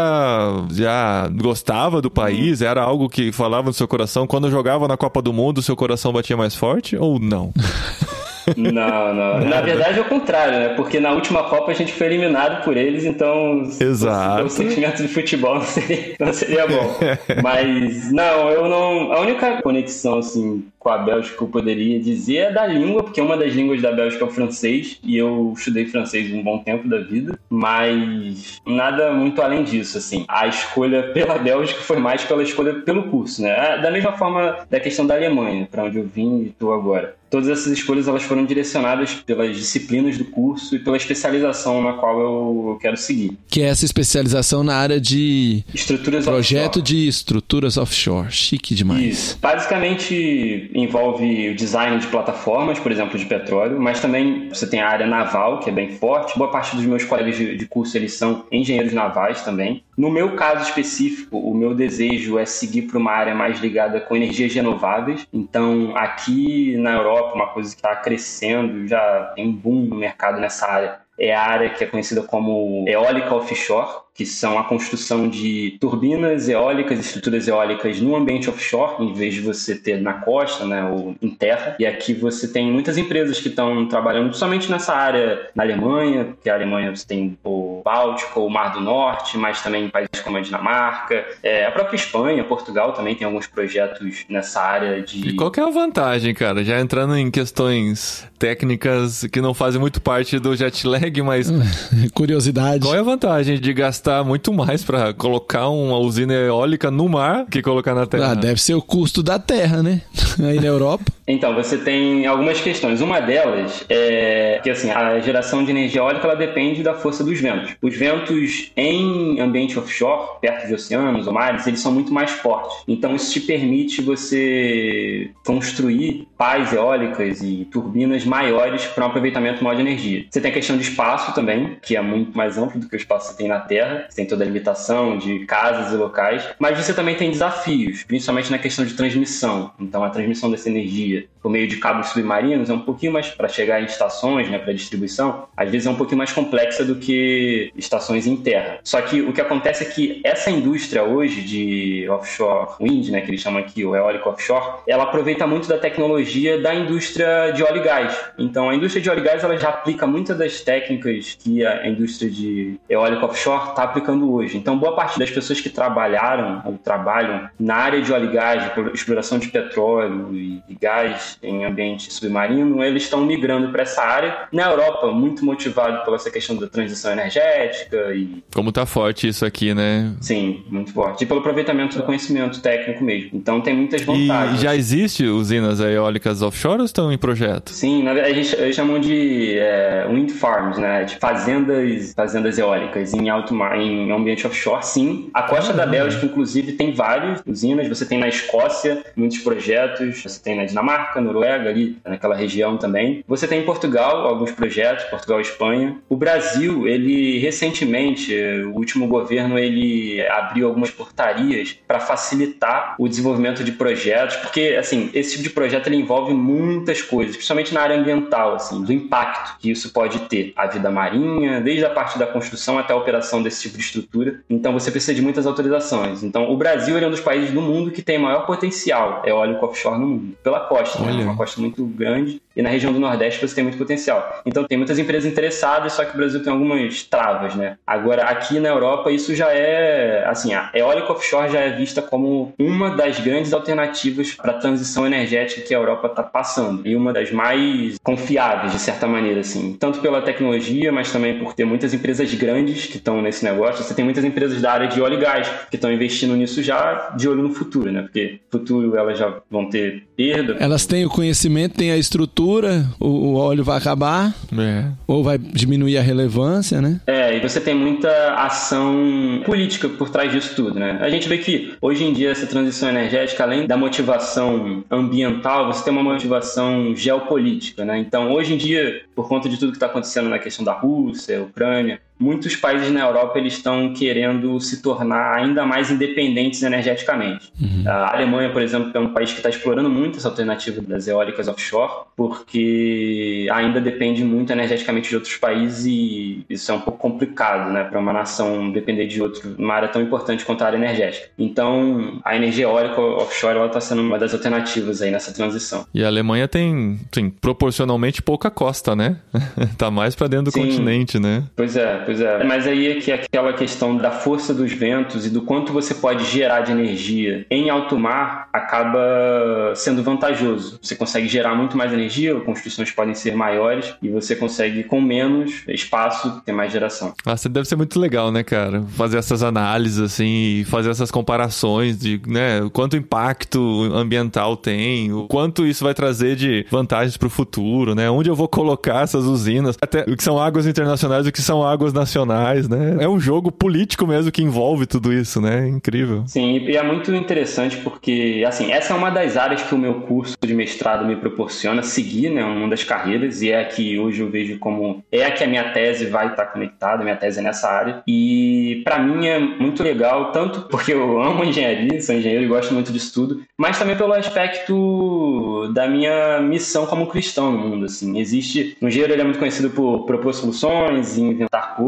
[0.70, 2.62] Já gostava do país?
[2.62, 4.28] Era algo que falava no seu coração?
[4.28, 7.52] Quando jogava na Copa do Mundo, seu coração batia mais forte ou não?
[8.56, 9.40] Não, não.
[9.40, 10.68] Na verdade é o contrário, né?
[10.70, 14.44] Porque na última Copa a gente foi eliminado por eles, então Exato.
[14.44, 16.98] o sentimento de futebol não seria, não seria bom.
[17.42, 19.12] Mas não, eu não.
[19.12, 23.20] A única conexão assim com a Bélgica que eu poderia dizer é da língua, porque
[23.20, 26.86] uma das línguas da Bélgica é o francês e eu estudei francês um bom tempo
[26.86, 30.26] da vida, mas nada muito além disso, assim.
[30.28, 33.78] A escolha pela Bélgica foi mais pela escolha pelo curso, né?
[33.78, 37.48] Da mesma forma da questão da Alemanha, para onde eu vim e estou agora todas
[37.48, 42.78] essas escolhas elas foram direcionadas pelas disciplinas do curso e pela especialização na qual eu
[42.80, 43.36] quero seguir.
[43.48, 46.82] Que é essa especialização na área de Estruturas projeto offshore.
[46.84, 48.30] de estruturas offshore.
[48.30, 49.02] Chique demais.
[49.04, 49.38] Isso.
[49.42, 54.88] Basicamente envolve o design de plataformas, por exemplo, de petróleo, mas também você tem a
[54.88, 56.38] área naval, que é bem forte.
[56.38, 59.82] Boa parte dos meus colegas de, de curso eles são engenheiros navais também.
[59.96, 64.16] No meu caso específico, o meu desejo é seguir para uma área mais ligada com
[64.16, 65.26] energias renováveis.
[65.32, 70.40] Então, aqui na Europa, uma coisa que está crescendo, já tem um boom no mercado
[70.40, 75.28] nessa área, é a área que é conhecida como eólica offshore, que são a construção
[75.28, 80.64] de turbinas eólicas, estruturas eólicas no ambiente offshore, em vez de você ter na costa,
[80.64, 81.74] né, ou em terra.
[81.80, 86.48] E aqui você tem muitas empresas que estão trabalhando somente nessa área na Alemanha, porque
[86.48, 90.36] a Alemanha você tem o Báltico, o Mar do Norte, mas também em países como
[90.36, 95.34] a Dinamarca, é, a própria Espanha, Portugal também tem alguns projetos nessa área de E
[95.34, 96.62] qual que é a vantagem, cara?
[96.62, 101.50] Já entrando em questões técnicas que não fazem muito parte do jet lag, mas
[102.14, 102.84] Curiosidade.
[102.84, 107.46] qual é a vantagem de gastar muito mais pra colocar uma usina eólica no mar
[107.50, 108.32] que colocar na terra?
[108.32, 110.02] Ah, deve ser o custo da terra, né?
[110.42, 111.04] Aí na Europa.
[111.26, 113.00] Então, você tem algumas questões.
[113.00, 117.40] Uma delas é que assim, a geração de energia eólica ela depende da força dos
[117.40, 117.74] ventos.
[117.80, 122.76] Os ventos em ambiente offshore, perto de oceanos ou mares, eles são muito mais fortes.
[122.86, 129.76] Então, isso te permite você construir pás eólicas e turbinas maiores para um aproveitamento maior
[129.76, 130.26] de energia.
[130.28, 132.98] Você tem a questão de espaço também, que é muito mais amplo do que o
[132.98, 133.93] espaço que você tem na Terra.
[134.08, 138.50] Você tem toda a limitação de casas e locais, mas você também tem desafios, principalmente
[138.50, 139.72] na questão de transmissão.
[139.78, 143.48] Então, a transmissão dessa energia por meio de cabos submarinos é um pouquinho mais para
[143.48, 147.70] chegar em estações, né, para distribuição, às vezes é um pouquinho mais complexa do que
[147.76, 148.78] estações em terra.
[148.82, 153.30] Só que o que acontece é que essa indústria hoje de offshore wind, né, que
[153.30, 157.82] eles chamam aqui o eólico offshore, ela aproveita muito da tecnologia da indústria de óleo
[157.82, 158.18] e gás.
[158.38, 161.86] Então, a indústria de óleo e gás ela já aplica muitas das técnicas que a
[161.86, 164.56] indústria de eólico offshore está aplicando hoje.
[164.56, 168.70] Então, boa parte das pessoas que trabalharam ou trabalham na área de óleo e gás,
[168.92, 174.48] exploração de petróleo e gás em ambiente submarino, eles estão migrando para essa área.
[174.52, 179.44] Na Europa, muito motivado pela essa questão da transição energética e, Como tá forte isso
[179.44, 180.12] aqui, né?
[180.20, 181.24] sim, muito forte.
[181.24, 183.30] E pelo aproveitamento do conhecimento técnico mesmo.
[183.34, 184.60] Então, tem muitas E vantagens.
[184.60, 187.70] já existe usinas eólicas offshore ou estão em projeto?
[187.70, 191.04] Sim, verdade, eles, eles chamam de é, wind farms, né?
[191.04, 195.30] De fazendas, fazendas eólicas em alto mar, em ambiente offshore, sim.
[195.32, 197.88] A costa da Bélgica, inclusive, tem várias usinas.
[197.88, 200.22] Você tem na Escócia muitos projetos.
[200.22, 203.24] Você tem na Dinamarca, Noruega, ali naquela região também.
[203.26, 205.98] Você tem em Portugal alguns projetos, Portugal e Espanha.
[206.08, 208.34] O Brasil, ele recentemente,
[208.64, 215.10] o último governo, ele abriu algumas portarias para facilitar o desenvolvimento de projetos, porque assim,
[215.14, 219.58] esse tipo de projeto ele envolve muitas coisas, principalmente na área ambiental, assim, do impacto
[219.58, 223.42] que isso pode ter à vida marinha, desde a parte da construção até a operação
[223.42, 224.40] desse tipo de estrutura.
[224.48, 226.22] Então você precisa de muitas autorizações.
[226.22, 229.98] Então o Brasil é um dos países do mundo que tem maior potencial eólico offshore
[229.98, 231.12] no mundo, pela costa, né?
[231.24, 234.42] Uma costa muito grande e na região do Nordeste você tem muito potencial.
[234.46, 237.76] Então tem muitas empresas interessadas, só que o Brasil tem algumas travas, né?
[237.86, 242.52] Agora aqui na Europa isso já é, assim, a eólica offshore já é vista como
[242.58, 247.12] uma das grandes alternativas para a transição energética que a Europa está passando e uma
[247.12, 251.92] das mais confiáveis de certa maneira, assim, tanto pela tecnologia, mas também por ter muitas
[251.92, 253.82] empresas grandes que estão nesse negócio.
[253.82, 257.10] Você tem muitas empresas da área de óleo e gás que estão investindo nisso já
[257.16, 258.02] de olho no futuro, né?
[258.02, 262.84] Porque futuro elas já vão ter perda, Elas têm o conhecimento, têm a estrutura cultura,
[263.00, 264.84] o, o óleo vai acabar, é.
[265.06, 267.00] ou vai diminuir a relevância, né?
[267.06, 270.98] É, e você tem muita ação política por trás disso tudo, né?
[271.00, 275.84] A gente vê que hoje em dia essa transição energética, além da motivação ambiental, você
[275.84, 277.98] tem uma motivação geopolítica, né?
[277.98, 281.42] Então, hoje em dia, por conta de tudo que está acontecendo na questão da Rússia,
[281.42, 287.52] Ucrânia, muitos países na Europa eles estão querendo se tornar ainda mais independentes energeticamente.
[287.60, 287.84] Uhum.
[287.86, 291.48] A Alemanha, por exemplo, é um país que está explorando muito essa alternativa das eólicas
[291.48, 297.72] offshore, porque ainda depende muito energeticamente de outros países e isso é um pouco complicado,
[297.72, 301.28] né, para uma nação depender de outro, uma área tão importante quanto a área energética.
[301.38, 305.84] Então, a energia eólica offshore está sendo uma das alternativas aí nessa transição.
[305.92, 309.18] E a Alemanha tem, sim, proporcionalmente pouca costa, né?
[309.76, 310.60] tá mais para dentro do sim.
[310.60, 311.44] continente, né?
[311.56, 312.44] Pois é, pois é.
[312.44, 315.94] Mas aí é que é aquela questão da força dos ventos e do quanto você
[315.94, 320.78] pode gerar de energia em alto mar acaba sendo vantajoso.
[320.82, 325.62] Você consegue gerar muito mais energia, construções podem ser maiores e você consegue com menos
[325.68, 327.14] espaço ter mais geração.
[327.24, 328.82] Ah, deve ser muito legal, né, cara?
[328.96, 333.58] Fazer essas análises assim e fazer essas comparações de, né, quanto impacto
[333.92, 338.10] ambiental tem, o quanto isso vai trazer de vantagens para o futuro, né?
[338.10, 341.66] Onde eu vou colocar essas usinas, até o que são águas internacionais, o que são
[341.66, 342.96] águas nacionais, né?
[343.00, 345.68] É um jogo político mesmo que envolve tudo isso, né?
[345.68, 346.24] Incrível.
[346.26, 350.02] Sim, e é muito interessante porque, assim, essa é uma das áreas que o meu
[350.02, 352.44] curso de mestrado me proporciona seguir, né?
[352.44, 355.46] Uma das carreiras, e é a que hoje eu vejo como é a que a
[355.46, 358.02] minha tese vai estar conectada, minha tese é nessa área.
[358.06, 362.74] E para mim é muito legal, tanto porque eu amo engenharia, sou engenheiro e gosto
[362.74, 368.18] muito disso tudo, mas também pelo aspecto da minha missão como cristão no mundo, assim.
[368.18, 371.83] Existe, o engenheiro ele é muito conhecido por propor soluções, inventar coisas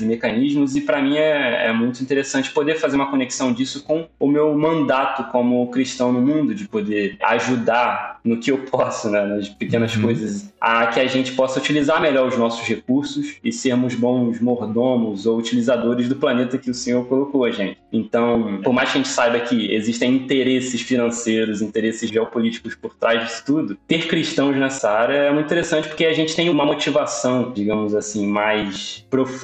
[0.00, 4.06] e mecanismos, e para mim é, é, muito interessante poder fazer uma conexão disso com
[4.18, 9.24] o meu mandato como cristão no mundo, de poder ajudar no que eu posso, né,
[9.24, 10.02] nas pequenas uhum.
[10.02, 15.26] coisas, a que a gente possa utilizar melhor os nossos recursos e sermos bons mordomos
[15.26, 17.78] ou utilizadores do planeta que o Senhor colocou a gente.
[17.92, 23.22] Então, por mais que a gente saiba que existem interesses financeiros, interesses geopolíticos por trás
[23.22, 27.52] disso tudo, ter cristãos nessa área é muito interessante porque a gente tem uma motivação,
[27.52, 29.35] digamos assim, mais profunda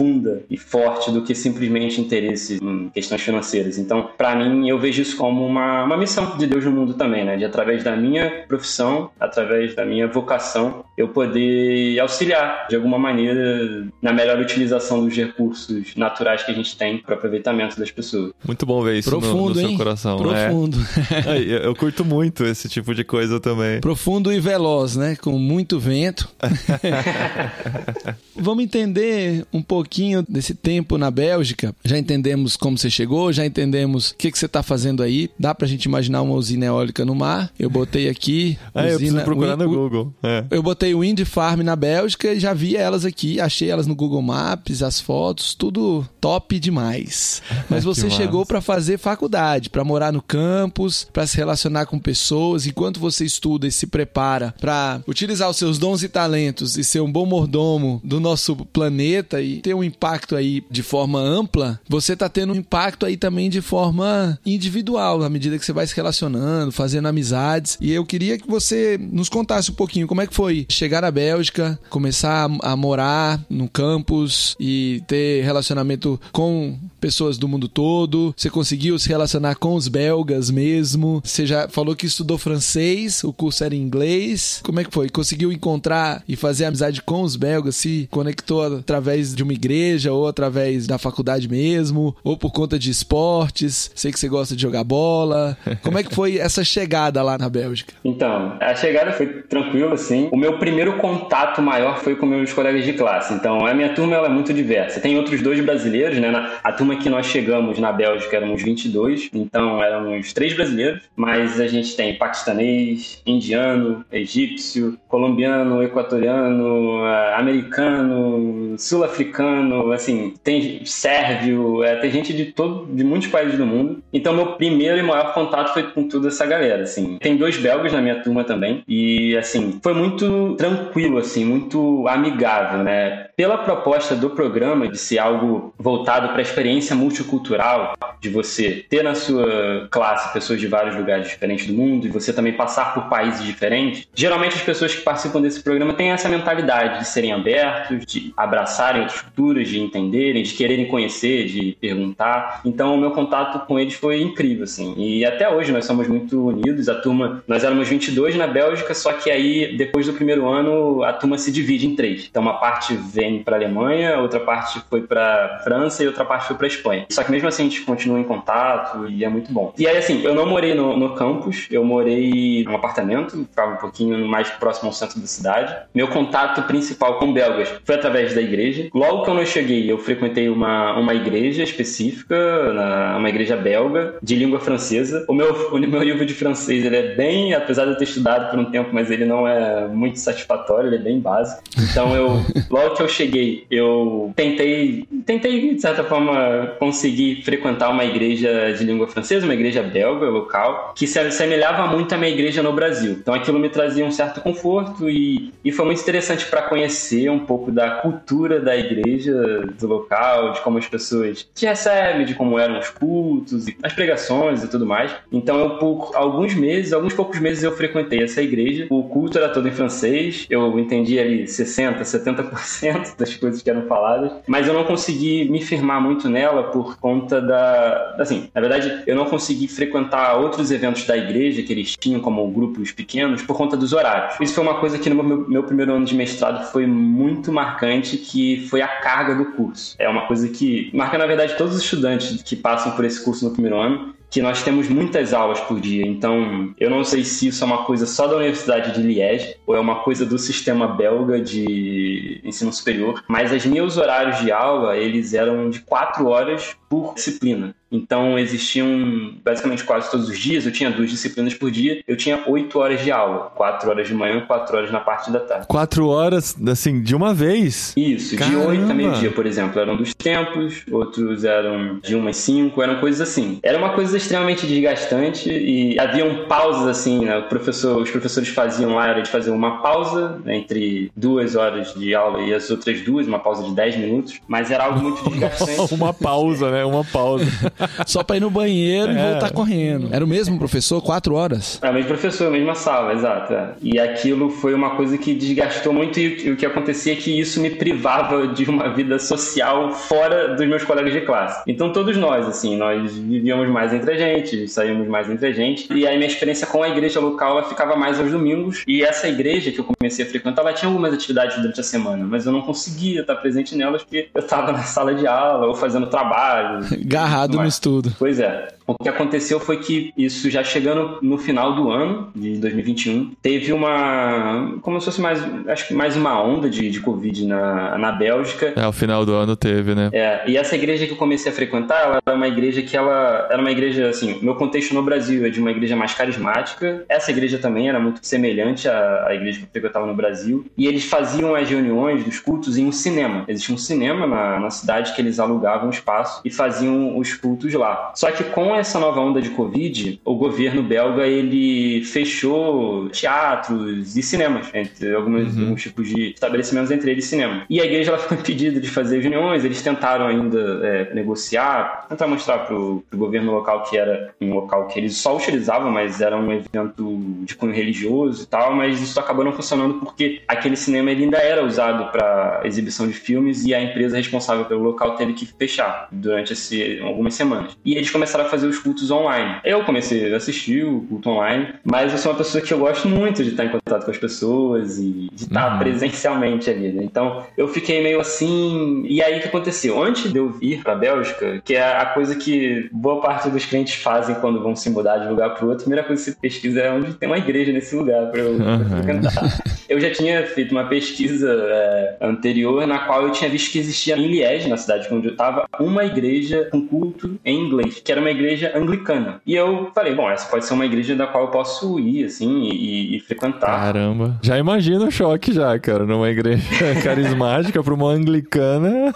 [0.50, 3.78] e forte do que simplesmente interesse em questões financeiras.
[3.78, 7.24] Então, para mim, eu vejo isso como uma, uma missão de Deus no mundo também,
[7.24, 7.37] né?
[7.37, 13.87] De através da minha profissão, através da minha vocação, eu poder auxiliar de alguma maneira
[14.00, 18.33] na melhor utilização dos recursos naturais que a gente tem para aproveitamento das pessoas.
[18.44, 20.18] Muito bom ver isso Profundo, no, no seu coração.
[20.18, 20.46] Né?
[20.46, 20.78] Profundo.
[21.26, 21.38] É.
[21.38, 23.81] eu, eu curto muito esse tipo de coisa também.
[23.81, 25.16] Profundo e veloz, né?
[25.16, 26.28] Com muito vento.
[28.35, 31.74] Vamos entender um pouquinho desse tempo na Bélgica.
[31.84, 35.28] Já entendemos como você chegou, já entendemos o que, que você está fazendo aí.
[35.38, 37.50] Dá para a gente imaginar uma usina eólica no mar.
[37.58, 38.56] Eu botei aqui.
[38.74, 40.14] É, usina, eu preciso procurar no Google.
[40.22, 40.44] É.
[40.50, 44.22] Eu botei Wind Farm na Bélgica e já vi elas aqui, achei elas no Google
[44.22, 47.42] Maps, as fotos, tudo top demais.
[47.68, 52.66] Mas você chegou para fazer faculdade, para morar no campus, para se relacionar com pessoas.
[52.66, 57.00] Enquanto você estuda e se prepara para utilizar os seus dons e talentos e ser
[57.00, 62.16] um bom mordomo do nosso planeta e ter um impacto aí de forma ampla, você
[62.16, 65.94] tá tendo um impacto aí também de forma individual, na medida que você vai se
[65.94, 67.78] relacionando, fazendo amizades.
[67.80, 71.11] E eu queria que você nos contasse um pouquinho como é que foi chegar à
[71.11, 78.32] Bélgica, começar a morar no campus e ter relacionamento com pessoas do mundo todo.
[78.36, 81.20] Você conseguiu se relacionar com os belgas mesmo.
[81.24, 84.60] Você já falou que estudou francês, o curso era em inglês.
[84.62, 85.08] Como é que foi?
[85.10, 87.74] Conseguiu encontrar e fazer amizade com os belgas?
[87.74, 92.14] Se conectou através de uma igreja ou através da faculdade mesmo?
[92.22, 93.90] Ou por conta de esportes?
[93.96, 95.58] Sei que você gosta de jogar bola.
[95.82, 97.94] Como é que foi essa chegada lá na Bélgica?
[98.04, 100.28] Então, a chegada foi tranquila, assim.
[100.30, 103.34] O meu primeiro contato maior foi com meus colegas de classe.
[103.34, 105.00] Então, a minha turma ela é muito diversa.
[105.00, 106.30] Tem outros dois brasileiros, né?
[106.62, 111.66] A turma que nós chegamos na Bélgica éramos 22, então éramos três brasileiros, mas a
[111.66, 117.05] gente tem paquistanês, indiano, egípcio, colombiano, equatoriano,
[117.37, 124.02] americano, sul-africano, assim, tem sérvio, é, tem gente de todo, de muitos países do mundo.
[124.12, 127.18] Então, meu primeiro e maior contato foi com toda essa galera, assim.
[127.18, 132.83] Tem dois belgas na minha turma também, e, assim, foi muito tranquilo, assim, muito amigável,
[132.83, 133.26] né?
[133.37, 139.02] Pela proposta do programa de ser algo voltado para a experiência multicultural, de você ter
[139.02, 143.08] na sua classe pessoas de vários lugares diferentes do mundo e você também passar por
[143.08, 148.06] países diferentes, geralmente as pessoas que participam desse programa têm essa mentalidade de serem abertos,
[148.06, 152.60] de abraçarem outras culturas, de entenderem, de quererem conhecer, de perguntar.
[152.64, 154.94] Então, o meu contato com eles foi incrível, assim.
[154.96, 156.88] E até hoje nós somos muito unidos.
[156.88, 161.12] A turma, nós éramos 22 na Bélgica, só que aí, depois do primeiro ano, a
[161.12, 162.26] turma se divide em três.
[162.30, 166.56] Então, uma parte vem para Alemanha, outra parte foi para França e outra parte foi
[166.56, 167.06] para Espanha.
[167.10, 169.73] Só que mesmo assim a gente continua em contato e é muito bom.
[169.79, 173.77] E aí, assim, eu não morei no, no campus, eu morei num apartamento, ficava um
[173.77, 175.75] pouquinho mais próximo ao centro da cidade.
[175.94, 178.88] Meu contato principal com belgas foi através da igreja.
[178.94, 184.16] Logo que eu não cheguei, eu frequentei uma, uma igreja específica, na, uma igreja belga,
[184.23, 185.25] de língua francesa.
[185.29, 188.50] O meu, o meu livro de francês, ele é bem, apesar de eu ter estudado
[188.50, 191.62] por um tempo, mas ele não é muito satisfatório, ele é bem básico.
[191.90, 196.33] Então, eu, logo que eu cheguei, eu tentei, tentei, de certa forma,
[196.79, 202.15] conseguir frequentar uma igreja de língua francesa, uma igreja belga local, que se assemelhava muito
[202.15, 203.13] à minha igreja no Brasil.
[203.13, 207.40] Então, aquilo me trazia um certo conforto e, e foi muito interessante para conhecer um
[207.40, 209.33] pouco da cultura da igreja
[209.79, 214.63] do local, de como as pessoas te recebem, de como eram os cultos, as pregações
[214.63, 215.13] e tudo mais.
[215.31, 218.87] Então, eu, por alguns meses, alguns poucos meses, eu frequentei essa igreja.
[218.90, 223.87] O culto era todo em francês, eu entendi ali 60, 70% das coisas que eram
[223.87, 228.16] faladas, mas eu não consegui me firmar muito nela por conta da.
[228.18, 232.46] Assim, na verdade, eu não consegui frequentar outros eventos da igreja que eles tinham como
[232.50, 234.40] grupos pequenos por conta dos horários.
[234.40, 238.16] Isso foi uma coisa que no meu, meu primeiro ano de mestrado foi muito marcante,
[238.16, 239.94] que foi a carga do curso.
[239.98, 243.44] É uma coisa que marca, na verdade, todos os estudantes que passam por esse curso
[243.44, 246.06] no primeiro ano, que nós temos muitas aulas por dia.
[246.06, 249.76] Então, eu não sei se isso é uma coisa só da Universidade de Liège ou
[249.76, 254.96] é uma coisa do sistema belga de ensino superior, mas os meus horários de aula,
[254.96, 257.74] eles eram de quatro horas por disciplina.
[257.90, 262.42] Então existiam basicamente quase todos os dias, eu tinha duas disciplinas por dia, eu tinha
[262.46, 265.66] oito horas de aula, quatro horas de manhã, quatro horas na parte da tarde.
[265.66, 267.92] Quatro horas, assim, de uma vez?
[267.96, 268.60] Isso, Caramba.
[268.60, 272.82] de oito a meio-dia, por exemplo, eram dos tempos, outros eram de uma às cinco,
[272.82, 273.58] eram coisas assim.
[273.62, 277.38] Era uma coisa extremamente desgastante e haviam pausas assim, né?
[277.38, 281.92] O professor, os professores faziam lá, era de fazer uma pausa né, entre duas horas
[281.94, 285.22] de aula e as outras duas, uma pausa de dez minutos, mas era algo muito
[285.28, 285.94] desgastante.
[285.94, 286.81] uma pausa, né?
[286.85, 287.46] Uma pausa.
[288.06, 289.14] Só pra ir no banheiro é.
[289.14, 290.08] e voltar correndo.
[290.12, 291.78] Era o mesmo professor, quatro horas?
[291.83, 293.52] É o mesmo professor, a mesma sala, exato.
[293.52, 293.72] É.
[293.83, 297.60] E aquilo foi uma coisa que desgastou muito e o que acontecia é que isso
[297.60, 301.62] me privava de uma vida social fora dos meus colegas de classe.
[301.66, 305.92] Então todos nós, assim, nós vivíamos mais entre a gente, saíamos mais entre a gente.
[305.92, 308.83] E aí minha experiência com a igreja local, ela ficava mais aos domingos.
[308.87, 312.24] E essa igreja que eu comecei a frequentar, ela tinha algumas atividades durante a semana,
[312.26, 315.74] mas eu não conseguia estar presente nelas porque eu estava na sala de aula ou
[315.74, 316.71] fazendo trabalho.
[317.04, 318.14] Garrado no estudo.
[318.18, 318.68] Pois é.
[318.87, 323.72] O que aconteceu foi que isso já chegando no final do ano de 2021, teve
[323.72, 324.78] uma.
[324.83, 325.42] como se fosse mais.
[325.68, 328.72] acho que mais uma onda de, de Covid na, na Bélgica.
[328.76, 330.10] É, o final do ano teve, né?
[330.12, 333.48] É, e essa igreja que eu comecei a frequentar, ela era uma igreja que ela.
[333.50, 337.04] Era uma igreja, assim, meu contexto no Brasil é de uma igreja mais carismática.
[337.08, 340.64] Essa igreja também era muito semelhante à, à igreja que eu frequentava no Brasil.
[340.76, 343.44] E eles faziam as reuniões dos cultos em um cinema.
[343.48, 348.12] Existia um cinema na, na cidade que eles alugavam espaço e faziam os cultos lá.
[348.14, 354.23] Só que com essa nova onda de Covid, o governo belga ele fechou teatros e
[354.23, 355.62] cinemas, entre alguns, uhum.
[355.62, 357.64] alguns tipos de estabelecimentos, entre eles cinema.
[357.68, 362.27] E a igreja ela ficou impedida de fazer reuniões, eles tentaram ainda é, negociar, tentar
[362.27, 366.37] mostrar para o governo local que era um local que eles só utilizavam, mas era
[366.37, 371.10] um evento de cunho religioso e tal, mas isso acabou não funcionando porque aquele cinema
[371.10, 375.33] ele ainda era usado para exibição de filmes e a empresa responsável pelo local teve
[375.33, 377.77] que fechar durante esse, algumas semanas.
[377.85, 379.60] E eles começaram a fazer os cultos online.
[379.65, 383.08] Eu comecei a assistir o culto online, mas eu sou uma pessoa que eu gosto
[383.08, 385.79] muito de estar em contato com as pessoas e de estar uhum.
[385.79, 387.02] presencialmente ali, né?
[387.04, 389.04] Então eu fiquei meio assim.
[389.06, 390.02] E aí o que aconteceu?
[390.02, 393.65] Antes de eu ir para a Bélgica, que é a coisa que boa parte dos
[393.65, 396.31] clientes fazem quando vão se mudar de lugar para o outro, a primeira coisa que
[396.31, 398.88] você pesquisa é onde tem uma igreja nesse lugar para eu, uhum.
[398.88, 399.63] frequentar.
[399.88, 404.17] Eu já tinha feito uma pesquisa é, anterior na qual eu tinha visto que existia
[404.17, 408.21] em Liège, na cidade onde eu estava, uma igreja com culto em inglês, que era
[408.21, 409.40] uma igreja anglicana.
[409.46, 412.69] E eu falei, bom, essa pode ser uma igreja da qual eu posso ir, assim,
[412.71, 413.79] e, e frequentar.
[413.79, 414.38] Caramba.
[414.42, 416.63] Já imagino o choque já, cara, numa igreja
[417.03, 419.15] carismática para uma anglicana.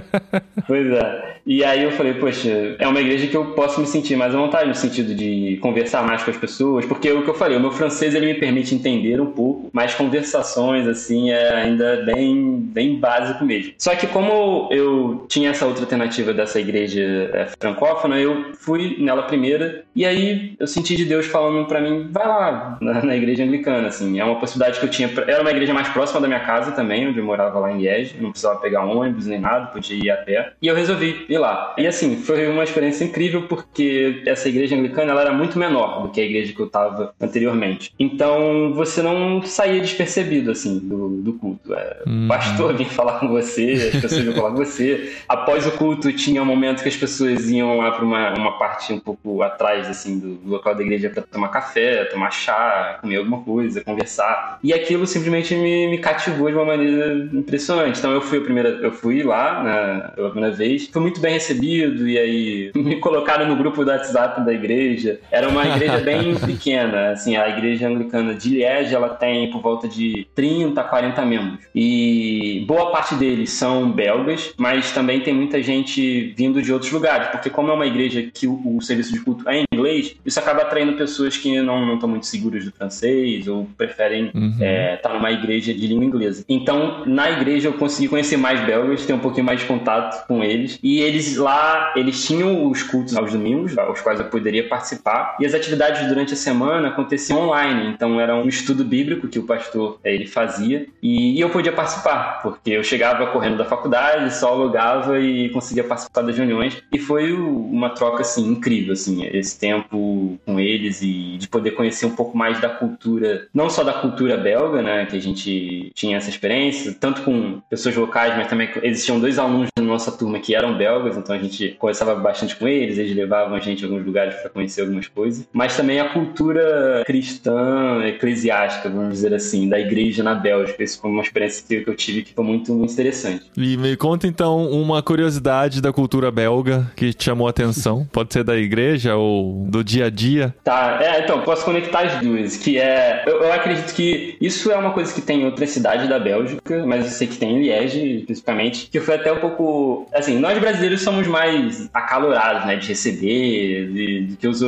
[0.66, 1.34] pois é.
[1.46, 4.38] E aí eu falei, poxa, é uma igreja que eu posso me sentir mais à
[4.38, 7.58] vontade no sentido de conversar mais com as pessoas, porque é o que eu falei,
[7.58, 12.58] o meu francês ele me permite entender um pouco, mas conversações assim é ainda bem
[12.60, 13.74] bem básico mesmo.
[13.76, 19.22] Só que como eu tinha essa outra alternativa dessa igreja é, francófona, eu fui nela
[19.22, 23.44] primeira, e aí eu senti de Deus falando para mim, vai lá na, na, igreja
[23.44, 26.40] anglicana, assim, é uma possibilidade que eu tinha, era uma igreja mais próxima da minha
[26.40, 29.96] casa também, onde eu morava lá em Liege, não precisava pegar ônibus nem nada, podia
[29.96, 31.72] ir a pé, e eu resolvi ir lá.
[31.78, 36.08] E assim, foi uma experiência incrível porque essa igreja anglicana, ela era muito menor do
[36.08, 37.92] que a igreja que eu estava anteriormente.
[37.98, 41.72] Então, você não saía despercebido, assim, do, do culto.
[41.72, 42.02] É.
[42.06, 45.12] O pastor vinha falar com você, as pessoas vinham falar com você.
[45.28, 48.92] Após o culto, tinha um momento que as pessoas iam lá para uma, uma parte
[48.94, 53.42] um pouco atrás, assim, do local da igreja para tomar café, tomar chá, comer alguma
[53.42, 54.58] coisa, conversar.
[54.62, 57.98] E aquilo simplesmente me, me cativou de uma maneira impressionante.
[57.98, 61.34] Então, eu fui a primeira, eu fui lá na, pela primeira vez, fui muito bem
[61.34, 65.20] recebido e aí me colocaram no grupo do WhatsApp da igreja.
[65.30, 69.86] Era uma igreja bem pequena, assim, a igreja anglicana de Liege, ela tem por volta
[69.86, 71.58] de 30, 40 membros.
[71.74, 77.28] E boa parte deles são belgas, mas também tem muita gente vindo de outros lugares,
[77.28, 80.38] porque como é uma igreja que o, o serviço de culto é em inglês, isso
[80.38, 84.56] acaba atraindo pessoas que não estão muito seguras do francês ou preferem estar uhum.
[84.60, 86.44] é, tá numa igreja de língua inglesa.
[86.48, 90.42] Então, na igreja eu consegui conhecer mais belgas, ter um pouquinho mais de contato com
[90.42, 95.36] eles, e eles lá, eles tinham os cultos aos domingos, aos quais eu poderia participar,
[95.40, 99.44] e as atividades durante a semana aconteciam online, então era um estudo bíblico que o
[99.44, 104.34] pastor é, ele fazia, e, e eu podia participar, porque eu chegava correndo da faculdade,
[104.34, 109.58] só logava e conseguia participar das reuniões, e foi uma troca, assim, incrível, assim, esse
[109.58, 113.92] tempo com eles e de poder conhecer um pouco mais da cultura, não só da
[113.92, 118.68] cultura belga, né, que a gente tinha essa experiência, tanto com pessoas locais, mas também
[118.82, 122.66] existiam dois alunos da nossa turma que eram belgas, então a gente conversava bastante com
[122.66, 126.08] eles, eles levavam a gente a alguns lugares para conhecer algumas coisas, mas também a
[126.08, 130.82] cultura cristã, eclesiástica, vamos dizer assim, da igreja na Bélgica.
[130.82, 133.44] Isso foi uma experiência que eu tive que foi muito, muito interessante.
[133.56, 138.06] E me conta então uma curiosidade da cultura belga que te chamou a atenção.
[138.12, 140.54] Pode ser da igreja ou do dia a dia?
[140.64, 143.22] Tá, é, então, posso conectar as duas, que é.
[143.26, 146.84] Eu, eu acredito que isso é uma coisa que tem em outras cidades da Bélgica,
[146.86, 150.06] mas eu sei que tem em Liege, especificamente, que foi até um pouco.
[150.12, 154.62] Assim, nós brasileiros somos mais acalorados, né, de receber, de, de que os,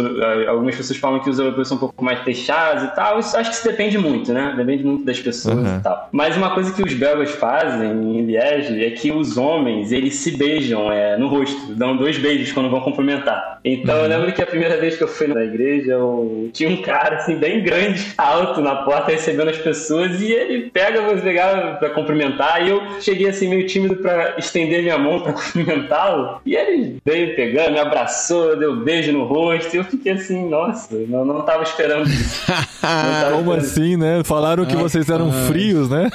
[0.48, 3.18] algumas pessoas falam que os europeus são um pouco mais fechados e tal.
[3.18, 4.54] Isso acho que isso depende muito, né?
[4.56, 5.78] Depende muito das pessoas uhum.
[5.78, 6.08] e tal.
[6.12, 10.36] Mas uma coisa que os belgas fazem em Liege é que os homens, eles se
[10.36, 13.55] beijam é, no rosto, dão dois beijos quando vão cumprimentar.
[13.66, 14.02] Então uhum.
[14.04, 17.16] eu lembro que a primeira vez que eu fui na igreja, eu tinha um cara
[17.16, 21.90] assim, bem grande, alto na porta, recebendo as pessoas, e ele pega, vou pegar pra
[21.90, 26.98] cumprimentar, e eu cheguei assim meio tímido pra estender minha mão pra cumprimentá-lo, e ele
[27.04, 31.24] veio pegando, me abraçou, deu um beijo no rosto, e eu fiquei assim, nossa, não,
[31.24, 32.46] não tava esperando isso.
[32.80, 34.22] Tava Como esperando assim, né?
[34.24, 36.08] Falaram que vocês eram frios, né?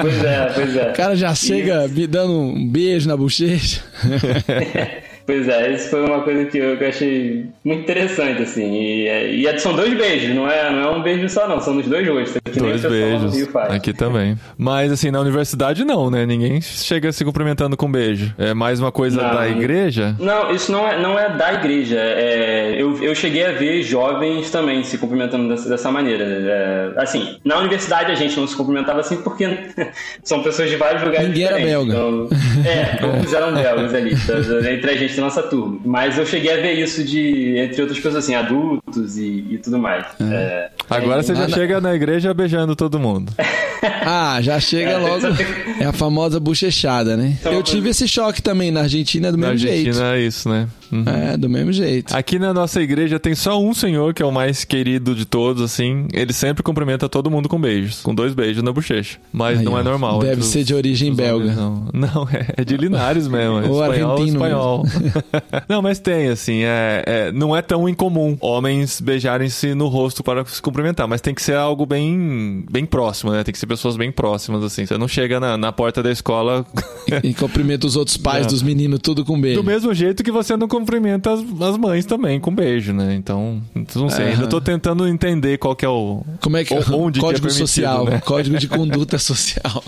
[0.00, 0.90] pois é, pois é.
[0.90, 3.82] O cara já chega me dando um beijo na bochecha.
[5.26, 8.72] Pois é, isso foi uma coisa que eu, que eu achei muito interessante, assim.
[8.72, 11.60] E, e, é, são dois beijos, não é, não é um beijo só, não.
[11.60, 12.40] São os dois rostos.
[12.56, 13.48] Dois beijos.
[13.70, 14.36] Aqui também.
[14.56, 16.26] Mas, assim, na universidade não, né?
[16.26, 18.34] Ninguém chega se cumprimentando com beijo.
[18.38, 20.16] É mais uma coisa não, da igreja?
[20.18, 21.98] Não, isso não é, não é da igreja.
[21.98, 26.24] É, eu, eu cheguei a ver jovens também se cumprimentando dessa, dessa maneira.
[26.24, 29.48] É, assim, na universidade a gente não se cumprimentava assim porque
[30.22, 31.72] são pessoas de vários lugares Ninguém diferentes.
[31.72, 31.92] era belga.
[31.92, 32.28] Então,
[32.64, 34.12] é, todos eram belgas ali,
[34.74, 35.78] entre a gente gente da nossa turma.
[35.84, 39.78] Mas eu cheguei a ver isso de, entre outras pessoas, assim, adultos e, e tudo
[39.78, 40.06] mais.
[40.20, 40.24] É.
[40.34, 43.32] É, Agora você já chega na igreja beijando todo mundo.
[44.04, 45.26] ah, já chega é, logo.
[45.78, 47.36] É a famosa bochechada, né?
[47.40, 49.98] Então, eu tive esse choque também na Argentina do na mesmo Argentina jeito.
[49.98, 50.68] Na Argentina é isso, né?
[50.92, 51.04] Uhum.
[51.06, 52.14] É, do mesmo jeito.
[52.14, 55.62] Aqui na nossa igreja tem só um senhor que é o mais querido de todos,
[55.62, 56.06] assim.
[56.12, 59.18] Ele sempre cumprimenta todo mundo com beijos, com dois beijos na bochecha.
[59.32, 60.18] Mas Aí, não é normal.
[60.18, 61.44] Deve ser de origem belga.
[61.44, 61.88] Homens, não.
[61.92, 63.58] não, é de Linares mesmo.
[63.58, 64.86] É Ou espanhol, argentino espanhol.
[65.68, 70.44] não, mas tem, assim, é, é, não é tão incomum homens beijarem-se no rosto para
[70.44, 73.42] se cumprimentar, mas tem que ser algo bem, bem próximo, né?
[73.44, 74.86] Tem que ser pessoas bem próximas, assim.
[74.86, 76.64] Você não chega na, na porta da escola...
[77.22, 79.60] e, e cumprimenta os outros pais dos meninos tudo com beijo.
[79.60, 83.14] Do mesmo jeito que você não cumprimenta as, as mães também com beijo, né?
[83.14, 83.62] Então,
[83.94, 86.24] não sei, ainda tô tentando entender qual que é o...
[86.40, 86.74] Como é que...
[86.92, 88.20] Onde código que é social, né?
[88.20, 89.82] código de conduta social.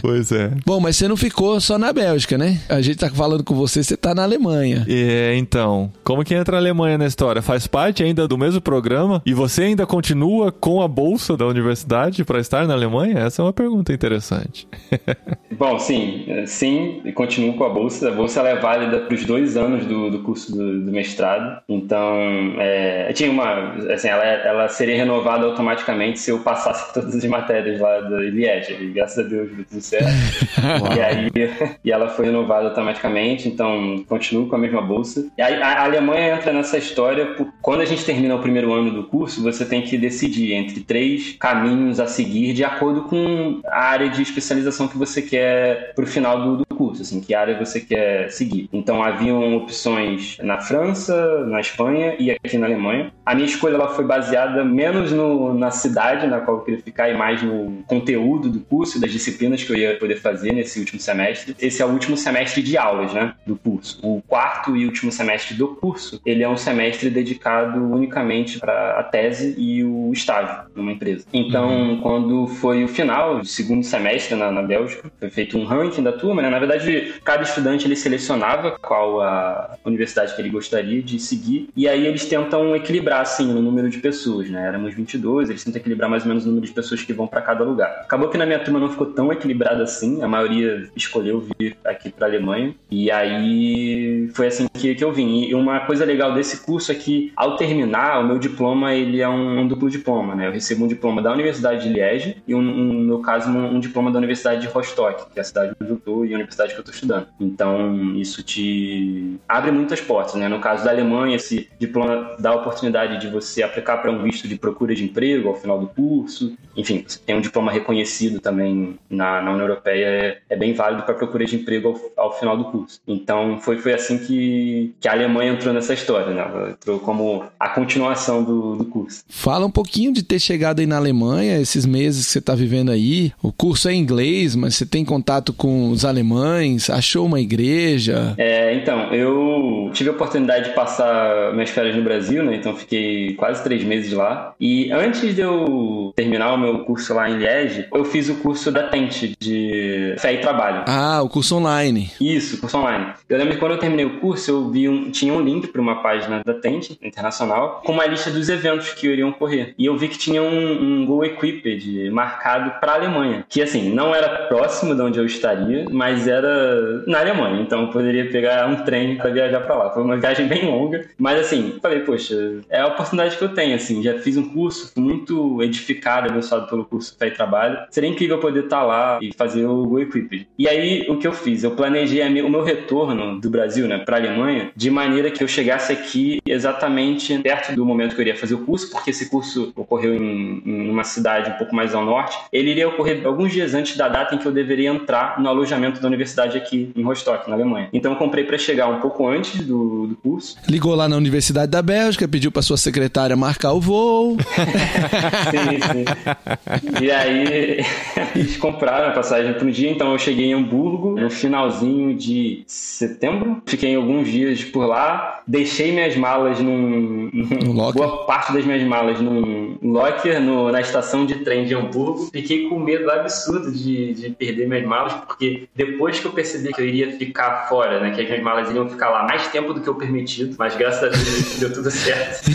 [0.00, 0.50] Pois é.
[0.64, 2.60] Bom, mas você não ficou só na Bélgica, né?
[2.68, 4.84] A gente tá falando com você, você tá na Alemanha.
[4.88, 5.92] É, então.
[6.02, 7.42] Como que entra a Alemanha na história?
[7.42, 9.22] Faz parte ainda do mesmo programa?
[9.26, 13.18] E você ainda continua com a bolsa da universidade para estar na Alemanha?
[13.18, 14.66] Essa é uma pergunta interessante.
[15.52, 16.26] Bom, sim.
[16.46, 18.08] Sim, continuo com a bolsa.
[18.08, 21.60] A bolsa é válida para os dois anos do, do curso do, do mestrado.
[21.68, 22.16] Então,
[22.58, 23.74] é, tinha uma...
[23.92, 28.72] Assim, ela, ela seria renovada automaticamente se eu passasse todas as matérias lá do Liege.
[28.80, 29.50] E graças a Deus,
[30.96, 31.30] e aí
[31.84, 35.26] e ela foi renovada automaticamente, então continuo com a mesma bolsa.
[35.36, 38.90] E a, a Alemanha entra nessa história por, quando a gente termina o primeiro ano
[38.90, 43.84] do curso, você tem que decidir entre três caminhos a seguir de acordo com a
[43.84, 47.58] área de especialização que você quer para o final do, do curso, assim, que área
[47.58, 48.68] você quer seguir.
[48.72, 53.12] Então haviam opções na França, na Espanha e aqui na Alemanha.
[53.30, 57.08] A minha escolha ela foi baseada menos no, na cidade na qual eu queria ficar
[57.10, 61.00] e mais no conteúdo do curso, das disciplinas que eu ia poder fazer nesse último
[61.00, 61.54] semestre.
[61.60, 64.00] Esse é o último semestre de aulas, né, do curso.
[64.02, 69.04] O quarto e último semestre do curso, ele é um semestre dedicado unicamente para a
[69.04, 71.24] tese e o estágio numa empresa.
[71.32, 72.00] Então, uhum.
[72.00, 76.10] quando foi o final do segundo semestre na, na Bélgica, foi feito um ranking da
[76.10, 76.50] turma, né?
[76.50, 81.86] Na verdade, cada estudante ele selecionava qual a universidade que ele gostaria de seguir e
[81.86, 84.66] aí eles tentam equilibrar assim no número de pessoas, né?
[84.66, 87.42] Éramos 22, eles tentam equilibrar mais ou menos o número de pessoas que vão para
[87.42, 87.88] cada lugar.
[88.02, 92.10] Acabou que na minha turma não ficou tão equilibrado assim, a maioria escolheu vir aqui
[92.10, 95.44] para Alemanha e aí foi assim que, que eu vim.
[95.44, 99.28] E uma coisa legal desse curso é que ao terminar o meu diploma ele é
[99.28, 100.46] um, um duplo diploma, né?
[100.46, 103.76] Eu recebo um diploma da Universidade de Liège e um, um no meu caso um,
[103.76, 106.36] um, diploma da Universidade de Rostock, que é a cidade onde eu estou e a
[106.36, 107.26] universidade que eu estou estudando.
[107.38, 110.48] Então isso te abre muitas portas, né?
[110.48, 114.46] No caso da Alemanha esse diploma dá a oportunidade de você aplicar para um visto
[114.46, 116.56] de procura de emprego ao final do curso.
[116.76, 121.02] Enfim, você tem um diploma reconhecido também na, na União Europeia, é, é bem válido
[121.02, 123.00] para procura de emprego ao, ao, final do curso.
[123.06, 126.40] Então, foi, foi assim que, que a Alemanha entrou nessa história, né?
[126.40, 129.24] Ela entrou como a continuação do, do curso.
[129.28, 132.90] Fala um pouquinho de ter chegado aí na Alemanha, esses meses que você está vivendo
[132.90, 133.32] aí.
[133.42, 138.34] O curso é em inglês, mas você tem contato com os alemães, achou uma igreja?
[138.38, 142.54] É, então, eu tive a oportunidade de passar minhas férias no Brasil, né?
[142.56, 144.54] Então, fiquei quase três meses lá.
[144.60, 148.70] E antes de eu terminar o meu curso lá em Liege, eu fiz o curso
[148.70, 150.84] da Tente de Fé e Trabalho.
[150.86, 152.10] Ah, o curso online.
[152.20, 153.12] Isso, curso online.
[153.28, 155.80] Eu lembro que quando eu terminei o curso, eu vi um, tinha um link para
[155.80, 159.74] uma página da Tente internacional com uma lista dos eventos que iriam ocorrer.
[159.78, 163.90] E eu vi que tinha um, um Go Equipped marcado para a Alemanha, que assim,
[163.90, 167.62] não era próximo de onde eu estaria, mas era na Alemanha.
[167.62, 169.90] Então eu poderia pegar um trem para viajar para lá.
[169.90, 173.74] Foi uma viagem bem longa, mas assim, falei, poxa, é a oportunidade que eu tenho,
[173.74, 177.78] assim, já fiz um curso muito edificado, abençoado pelo curso Fé e Trabalho.
[177.90, 180.46] Seria incrível poder estar tá lá e fazer o Go Equipped.
[180.58, 181.64] E aí, o que eu fiz?
[181.64, 185.48] Eu planejei o meu retorno do Brasil, né, para a Alemanha, de maneira que eu
[185.48, 189.72] chegasse aqui exatamente perto do momento que eu iria fazer o curso, porque esse curso
[189.76, 192.38] ocorreu em, em uma cidade um pouco mais ao norte.
[192.52, 196.00] Ele iria ocorrer alguns dias antes da data em que eu deveria entrar no alojamento
[196.00, 197.88] da universidade aqui em Rostock, na Alemanha.
[197.92, 200.56] Então, eu comprei para chegar um pouco antes do, do curso.
[200.68, 204.36] Ligou lá na Universidade da Bélgica, pediu para sua secretária marcar o voo.
[205.50, 207.04] sim, sim.
[207.04, 207.84] E aí,
[208.34, 212.64] eles compraram a passagem para um dia, então eu cheguei em Hamburgo no finalzinho de
[212.66, 213.62] setembro.
[213.66, 217.30] Fiquei alguns dias por lá, deixei minhas malas num.
[217.32, 218.02] No locker?
[218.02, 222.28] Boa parte das minhas malas num locker no, na estação de trem de Hamburgo.
[222.32, 226.80] Fiquei com medo absurdo de, de perder minhas malas, porque depois que eu percebi que
[226.80, 229.80] eu iria ficar fora, né, que as minhas malas iriam ficar lá mais tempo do
[229.80, 232.50] que o permitido, mas graças a Deus deu tudo certo.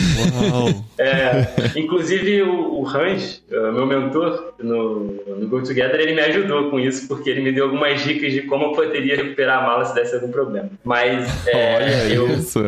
[0.52, 0.84] Uau!
[0.98, 1.46] É,
[1.76, 5.04] inclusive o, o Hans, meu mentor no,
[5.36, 8.42] no Go Together, ele me ajudou com isso, porque ele me deu algumas dicas de
[8.42, 10.70] como eu poderia recuperar a mala se desse algum problema.
[10.84, 12.28] Mas é, Olha eu...
[12.28, 12.60] isso.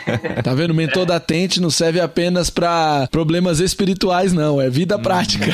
[0.42, 0.70] tá vendo?
[0.70, 4.60] O mentor da Tente não serve apenas para problemas espirituais, não.
[4.60, 5.46] É vida prática.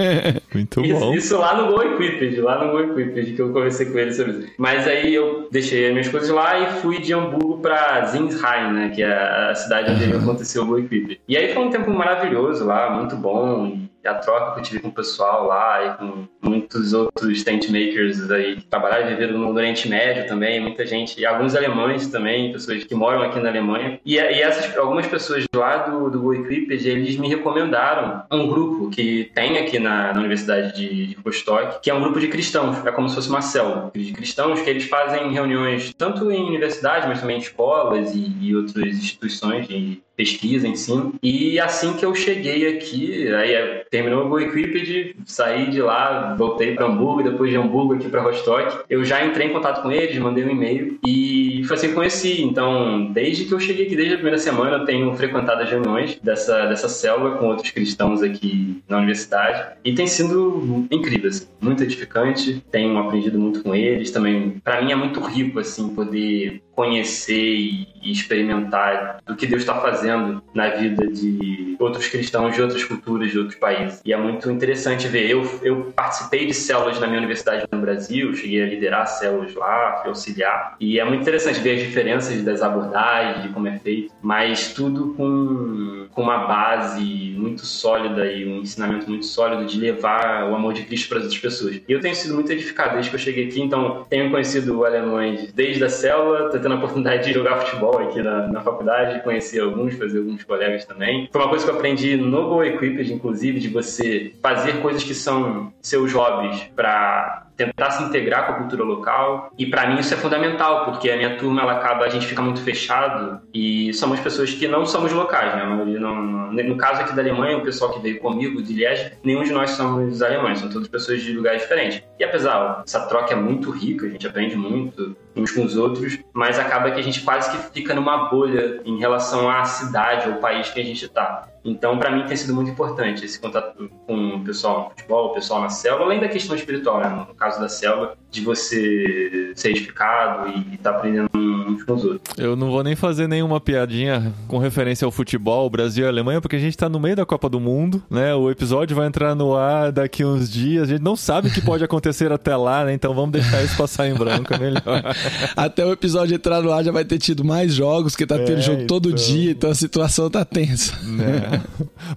[0.52, 1.14] Muito isso, bom.
[1.14, 4.32] Isso lá no Go Equipped, lá no Go Equipped, que eu conversei com ele sobre
[4.32, 4.48] isso.
[4.58, 7.75] Mas aí eu deixei as minhas coisas lá e fui de Hamburgo para
[8.06, 8.92] Zinsheim, né?
[8.94, 11.20] Que é a cidade onde aconteceu o Equipped.
[11.28, 14.88] E aí foi um tempo maravilhoso lá, muito bom a troca que eu tive com
[14.88, 19.52] o pessoal lá e com muitos outros tent makers aí que trabalharam e viveram no
[19.52, 24.00] Oriente Médio também, muita gente, e alguns alemães também, pessoas que moram aqui na Alemanha.
[24.04, 28.90] E, e essas, algumas pessoas lá do, do Go Equipped, eles me recomendaram um grupo
[28.90, 32.84] que tem aqui na, na Universidade de, de Rostock, que é um grupo de cristãos,
[32.84, 37.08] é como se fosse uma célula de cristãos, que eles fazem reuniões tanto em universidades,
[37.08, 41.14] mas também em escolas e, e outras instituições de pesquisa, ensino.
[41.22, 46.74] E assim que eu cheguei aqui, aí é, terminou Go Equipped, saí de lá, voltei
[46.74, 48.84] para Hamburgo, depois de Hamburgo aqui para Rostock.
[48.88, 52.42] Eu já entrei em contato com eles, mandei um e-mail e foi assim que conheci.
[52.42, 56.18] Então, desde que eu cheguei aqui, desde a primeira semana, eu tenho frequentado as reuniões
[56.22, 61.82] dessa, dessa célula com outros cristãos aqui na universidade e tem sido incrível, assim, muito
[61.82, 62.64] edificante.
[62.70, 64.60] Tenho aprendido muito com eles também.
[64.64, 70.42] Para mim é muito rico assim poder conhecer e experimentar do que Deus está fazendo
[70.54, 74.00] na vida de outros cristãos de outras culturas, de outros países.
[74.04, 75.28] E é muito interessante ver.
[75.28, 80.02] Eu, eu participei de células na minha universidade no Brasil, cheguei a liderar células lá,
[80.06, 80.76] auxiliar.
[80.78, 85.14] E é muito interessante ver as diferenças das abordagens, de como é feito, mas tudo
[85.14, 90.72] com, com uma base muito sólida e um ensinamento muito sólido de levar o amor
[90.72, 91.76] de Cristo para as outras pessoas.
[91.76, 95.52] E eu tenho sido muito edificado desde que eu cheguei aqui, então tenho conhecido alemães
[95.52, 99.60] desde a célula, tô tendo a oportunidade de jogar futebol aqui na, na faculdade, conhecer
[99.60, 101.28] alguns, fazer alguns colegas também.
[101.30, 105.14] Foi uma coisa que eu aprendi no Go Equipped, inclusive, de você fazer coisas que
[105.14, 109.50] são seus hobbies para tentar se integrar com a cultura local.
[109.58, 112.42] E para mim isso é fundamental, porque a minha turma ela acaba a gente fica
[112.42, 115.64] muito fechado e somos pessoas que não somos locais, né?
[115.98, 119.52] Não, no caso aqui da Alemanha, o pessoal que veio comigo de Liège, nenhum de
[119.52, 122.02] nós somos alemães, são todas pessoas de lugares diferentes.
[122.18, 126.18] E apesar essa troca é muito rica, a gente aprende muito uns com os outros,
[126.32, 130.36] mas acaba que a gente quase que fica numa bolha em relação à cidade ou
[130.36, 131.46] país que a gente está.
[131.64, 135.34] Então, para mim, tem sido muito importante esse contato com o pessoal no futebol, o
[135.34, 137.08] pessoal na selva, além da questão espiritual, né?
[137.08, 142.04] No caso da selva, de você ser edificado e estar tá aprendendo uns com os
[142.04, 142.38] outros.
[142.38, 146.56] Eu não vou nem fazer nenhuma piadinha com referência ao futebol, Brasil e Alemanha, porque
[146.56, 148.34] a gente está no meio da Copa do Mundo, né?
[148.34, 151.62] O episódio vai entrar no ar daqui uns dias, a gente não sabe o que
[151.62, 152.92] pode acontecer até lá, né?
[152.92, 155.02] Então vamos deixar isso passar em branco, é melhor.
[155.56, 158.58] até o episódio entrar no ar já vai ter tido mais jogos, porque tá tendo
[158.58, 159.24] é, jogo todo então...
[159.24, 160.92] dia, então a situação tá tensa.
[160.94, 161.60] É.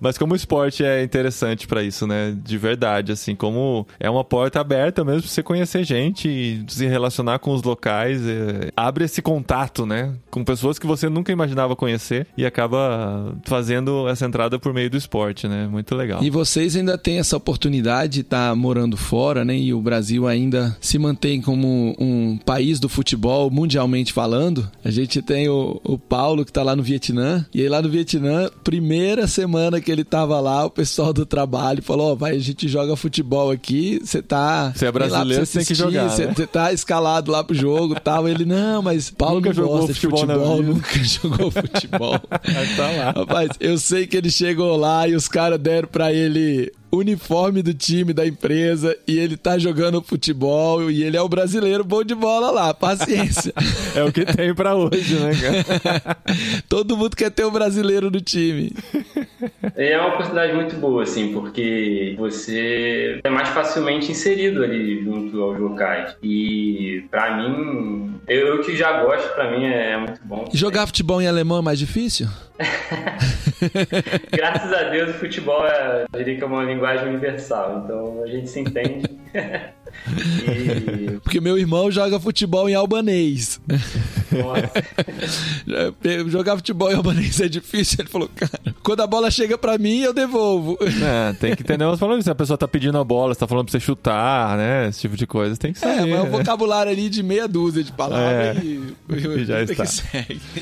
[0.01, 2.35] Mas como o esporte é interessante para isso, né?
[2.43, 7.39] De verdade, assim, como é uma porta aberta mesmo pra você conhecer gente se relacionar
[7.39, 8.71] com os locais, é...
[8.75, 10.13] abre esse contato, né?
[10.29, 14.97] Com pessoas que você nunca imaginava conhecer e acaba fazendo essa entrada por meio do
[14.97, 15.67] esporte, né?
[15.67, 16.23] Muito legal.
[16.23, 19.57] E vocês ainda têm essa oportunidade de estar tá morando fora, né?
[19.57, 24.69] E o Brasil ainda se mantém como um país do futebol mundialmente falando.
[24.83, 27.89] A gente tem o, o Paulo que tá lá no Vietnã, e aí lá no
[27.89, 32.35] Vietnã, primeira semana que ele tava lá, o pessoal do trabalho falou: Ó, oh, vai,
[32.35, 34.71] a gente joga futebol aqui, você tá.
[34.75, 35.98] Você é brasileiro, você tem que jogar.
[36.03, 36.33] Você né?
[36.51, 38.27] tá escalado lá pro jogo e tal.
[38.27, 42.19] Ele, não, mas Paulo nunca jogou futebol, futebol nunca jogou futebol.
[42.19, 43.11] tá lá.
[43.11, 47.73] Rapaz, eu sei que ele chegou lá e os caras deram pra ele uniforme do
[47.73, 52.15] time da empresa e ele tá jogando futebol e ele é o brasileiro bom de
[52.15, 52.73] bola lá.
[52.73, 53.53] Paciência.
[53.95, 56.17] é o que tem para hoje, né, cara?
[56.67, 58.71] Todo mundo quer ter o um brasileiro no time.
[59.75, 65.59] É uma oportunidade muito boa, assim, porque você é mais facilmente inserido ali junto aos
[65.59, 66.15] locais.
[66.21, 70.45] E para mim, eu, eu, que já gosto, para mim é, muito bom.
[70.53, 72.27] E jogar futebol em alemão é mais difícil?
[74.31, 78.27] Graças a Deus o futebol é, eu diria que é uma linguagem universal, então a
[78.27, 79.07] gente se entende.
[80.07, 81.19] e...
[81.21, 83.59] Porque meu irmão joga futebol em albanês.
[84.31, 84.71] Nossa.
[86.29, 87.97] Jogar futebol em albanês é difícil.
[87.99, 90.77] Ele falou, cara, quando a bola chega pra mim, eu devolvo.
[90.81, 93.47] É, tem que entender os falando Se a pessoa tá pedindo a bola, você tá
[93.47, 94.87] falando pra você chutar, né?
[94.89, 96.01] Esse tipo de coisa, tem que saber.
[96.01, 98.61] É, mas o vocabulário ali de meia dúzia de palavras é.
[98.63, 98.95] e,
[99.41, 99.85] e, já está.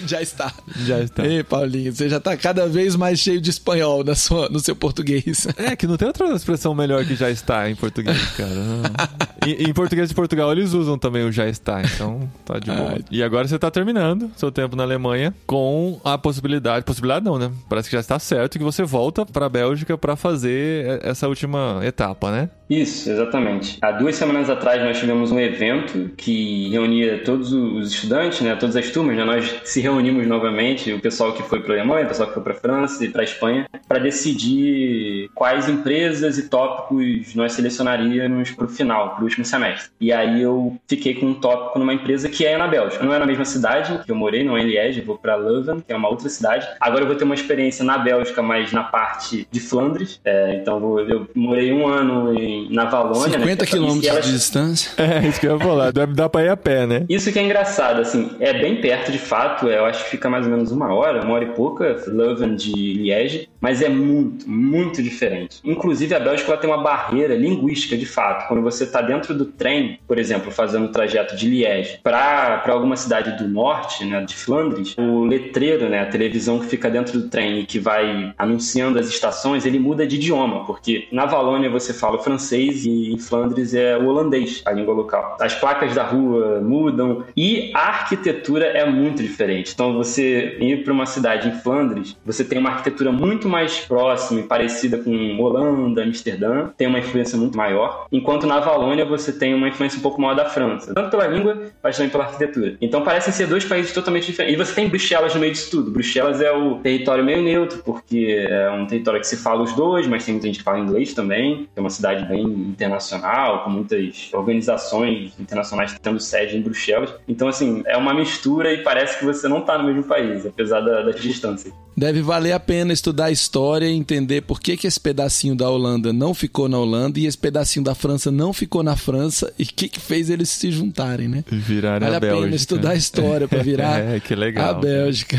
[0.05, 0.53] Já está.
[0.85, 1.25] Já está.
[1.25, 4.75] Ei, Paulinho, você já tá cada vez mais cheio de espanhol na sua, no seu
[4.75, 5.47] português.
[5.57, 9.16] É, que não tem outra expressão melhor que já está em português, cara.
[9.45, 12.95] Em, em, português de Portugal eles usam também o já está, então tá de boa.
[12.97, 17.37] Ah, e agora você tá terminando seu tempo na Alemanha com a possibilidade, possibilidade não,
[17.37, 17.51] né?
[17.69, 22.31] Parece que já está certo que você volta pra Bélgica para fazer essa última etapa,
[22.31, 22.49] né?
[22.69, 23.77] Isso, exatamente.
[23.81, 28.75] Há duas semanas atrás nós tivemos um evento que reunia todos os estudantes, né, todas
[28.75, 32.09] as turmas, né, nós se reunimos novamente, o pessoal que foi para a Alemanha, o
[32.09, 36.49] pessoal que foi para a França e para a Espanha, para decidir quais empresas e
[36.49, 39.89] tópicos nós selecionaríamos para o final, para o último semestre.
[39.99, 43.03] E aí eu fiquei com um tópico numa empresa que é na Bélgica.
[43.03, 45.35] Não é na mesma cidade que eu morei, não é em Liège, eu vou para
[45.35, 46.67] Leuven, que é uma outra cidade.
[46.79, 50.19] Agora eu vou ter uma experiência na Bélgica, mas na parte de Flandres.
[50.23, 53.39] É, então eu morei um ano em na Valônia.
[53.39, 54.25] 50 né, quilômetros elas...
[54.25, 54.91] de distância.
[54.97, 55.91] É, isso que eu ia falar.
[55.91, 57.05] Deve dar pra ir a pé, né?
[57.07, 59.67] Isso que é engraçado, assim, é bem perto de fato.
[59.67, 62.71] Eu acho que fica mais ou menos uma hora, uma hora e pouca, Leuven de
[62.71, 65.59] Liège, mas é muito, muito diferente.
[65.63, 68.47] Inclusive, a Bélgica ela tem uma barreira linguística de fato.
[68.47, 72.95] Quando você está dentro do trem, por exemplo, fazendo o trajeto de Liège para alguma
[72.95, 77.29] cidade do norte, né, de Flandres, o letreiro, né, a televisão que fica dentro do
[77.29, 81.93] trem e que vai anunciando as estações, ele muda de idioma, porque na Valônia você
[81.93, 85.37] fala o francês e em Flandres é o holandês, a língua local.
[85.39, 89.71] As placas da rua mudam e a arquitetura é muito diferente.
[89.73, 94.41] Então, você ir para uma cidade em Flandres, você tem uma arquitetura muito mais próxima
[94.41, 98.05] e parecida com Holanda, Amsterdã, tem uma influência muito maior.
[98.11, 101.71] Enquanto na Valônia você tem uma influência um pouco maior da França, tanto pela língua,
[101.81, 102.77] mas também pela arquitetura.
[102.81, 104.59] Então parecem ser dois países totalmente diferentes.
[104.59, 105.91] E você tem Bruxelas no meio disso tudo.
[105.91, 110.07] Bruxelas é o território meio neutro, porque é um território que se fala os dois,
[110.07, 111.67] mas tem muita gente que fala inglês também.
[111.75, 117.13] É uma cidade bem internacional, com muitas organizações internacionais tendo sede em Bruxelas.
[117.27, 120.81] Então, assim, é uma mistura e parece que você não está no mesmo país, apesar
[120.81, 121.71] da, da distância.
[121.95, 125.67] Deve valer a pena estudar a história e entender por que, que esse pedacinho da
[125.67, 129.63] Holanda não ficou na Holanda e esse pedacinho da França não ficou na França e
[129.63, 131.43] o que, que fez eles se juntarem, né?
[131.49, 132.43] Virarem vale a, a Bélgica.
[132.43, 135.37] pena estudar a história para virar é, que legal, a Bélgica.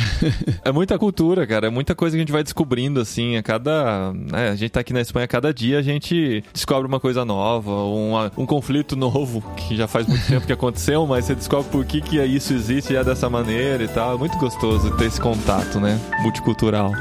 [0.65, 1.67] É muita cultura, cara.
[1.67, 3.37] É muita coisa que a gente vai descobrindo, assim.
[3.37, 4.13] A cada.
[4.13, 7.25] Né, a gente tá aqui na Espanha, a cada dia a gente descobre uma coisa
[7.25, 11.71] nova, uma, um conflito novo, que já faz muito tempo que aconteceu, mas você descobre
[11.71, 14.15] por que, que isso existe já dessa maneira e tal.
[14.15, 15.99] É muito gostoso ter esse contato, né?
[16.23, 16.93] Multicultural.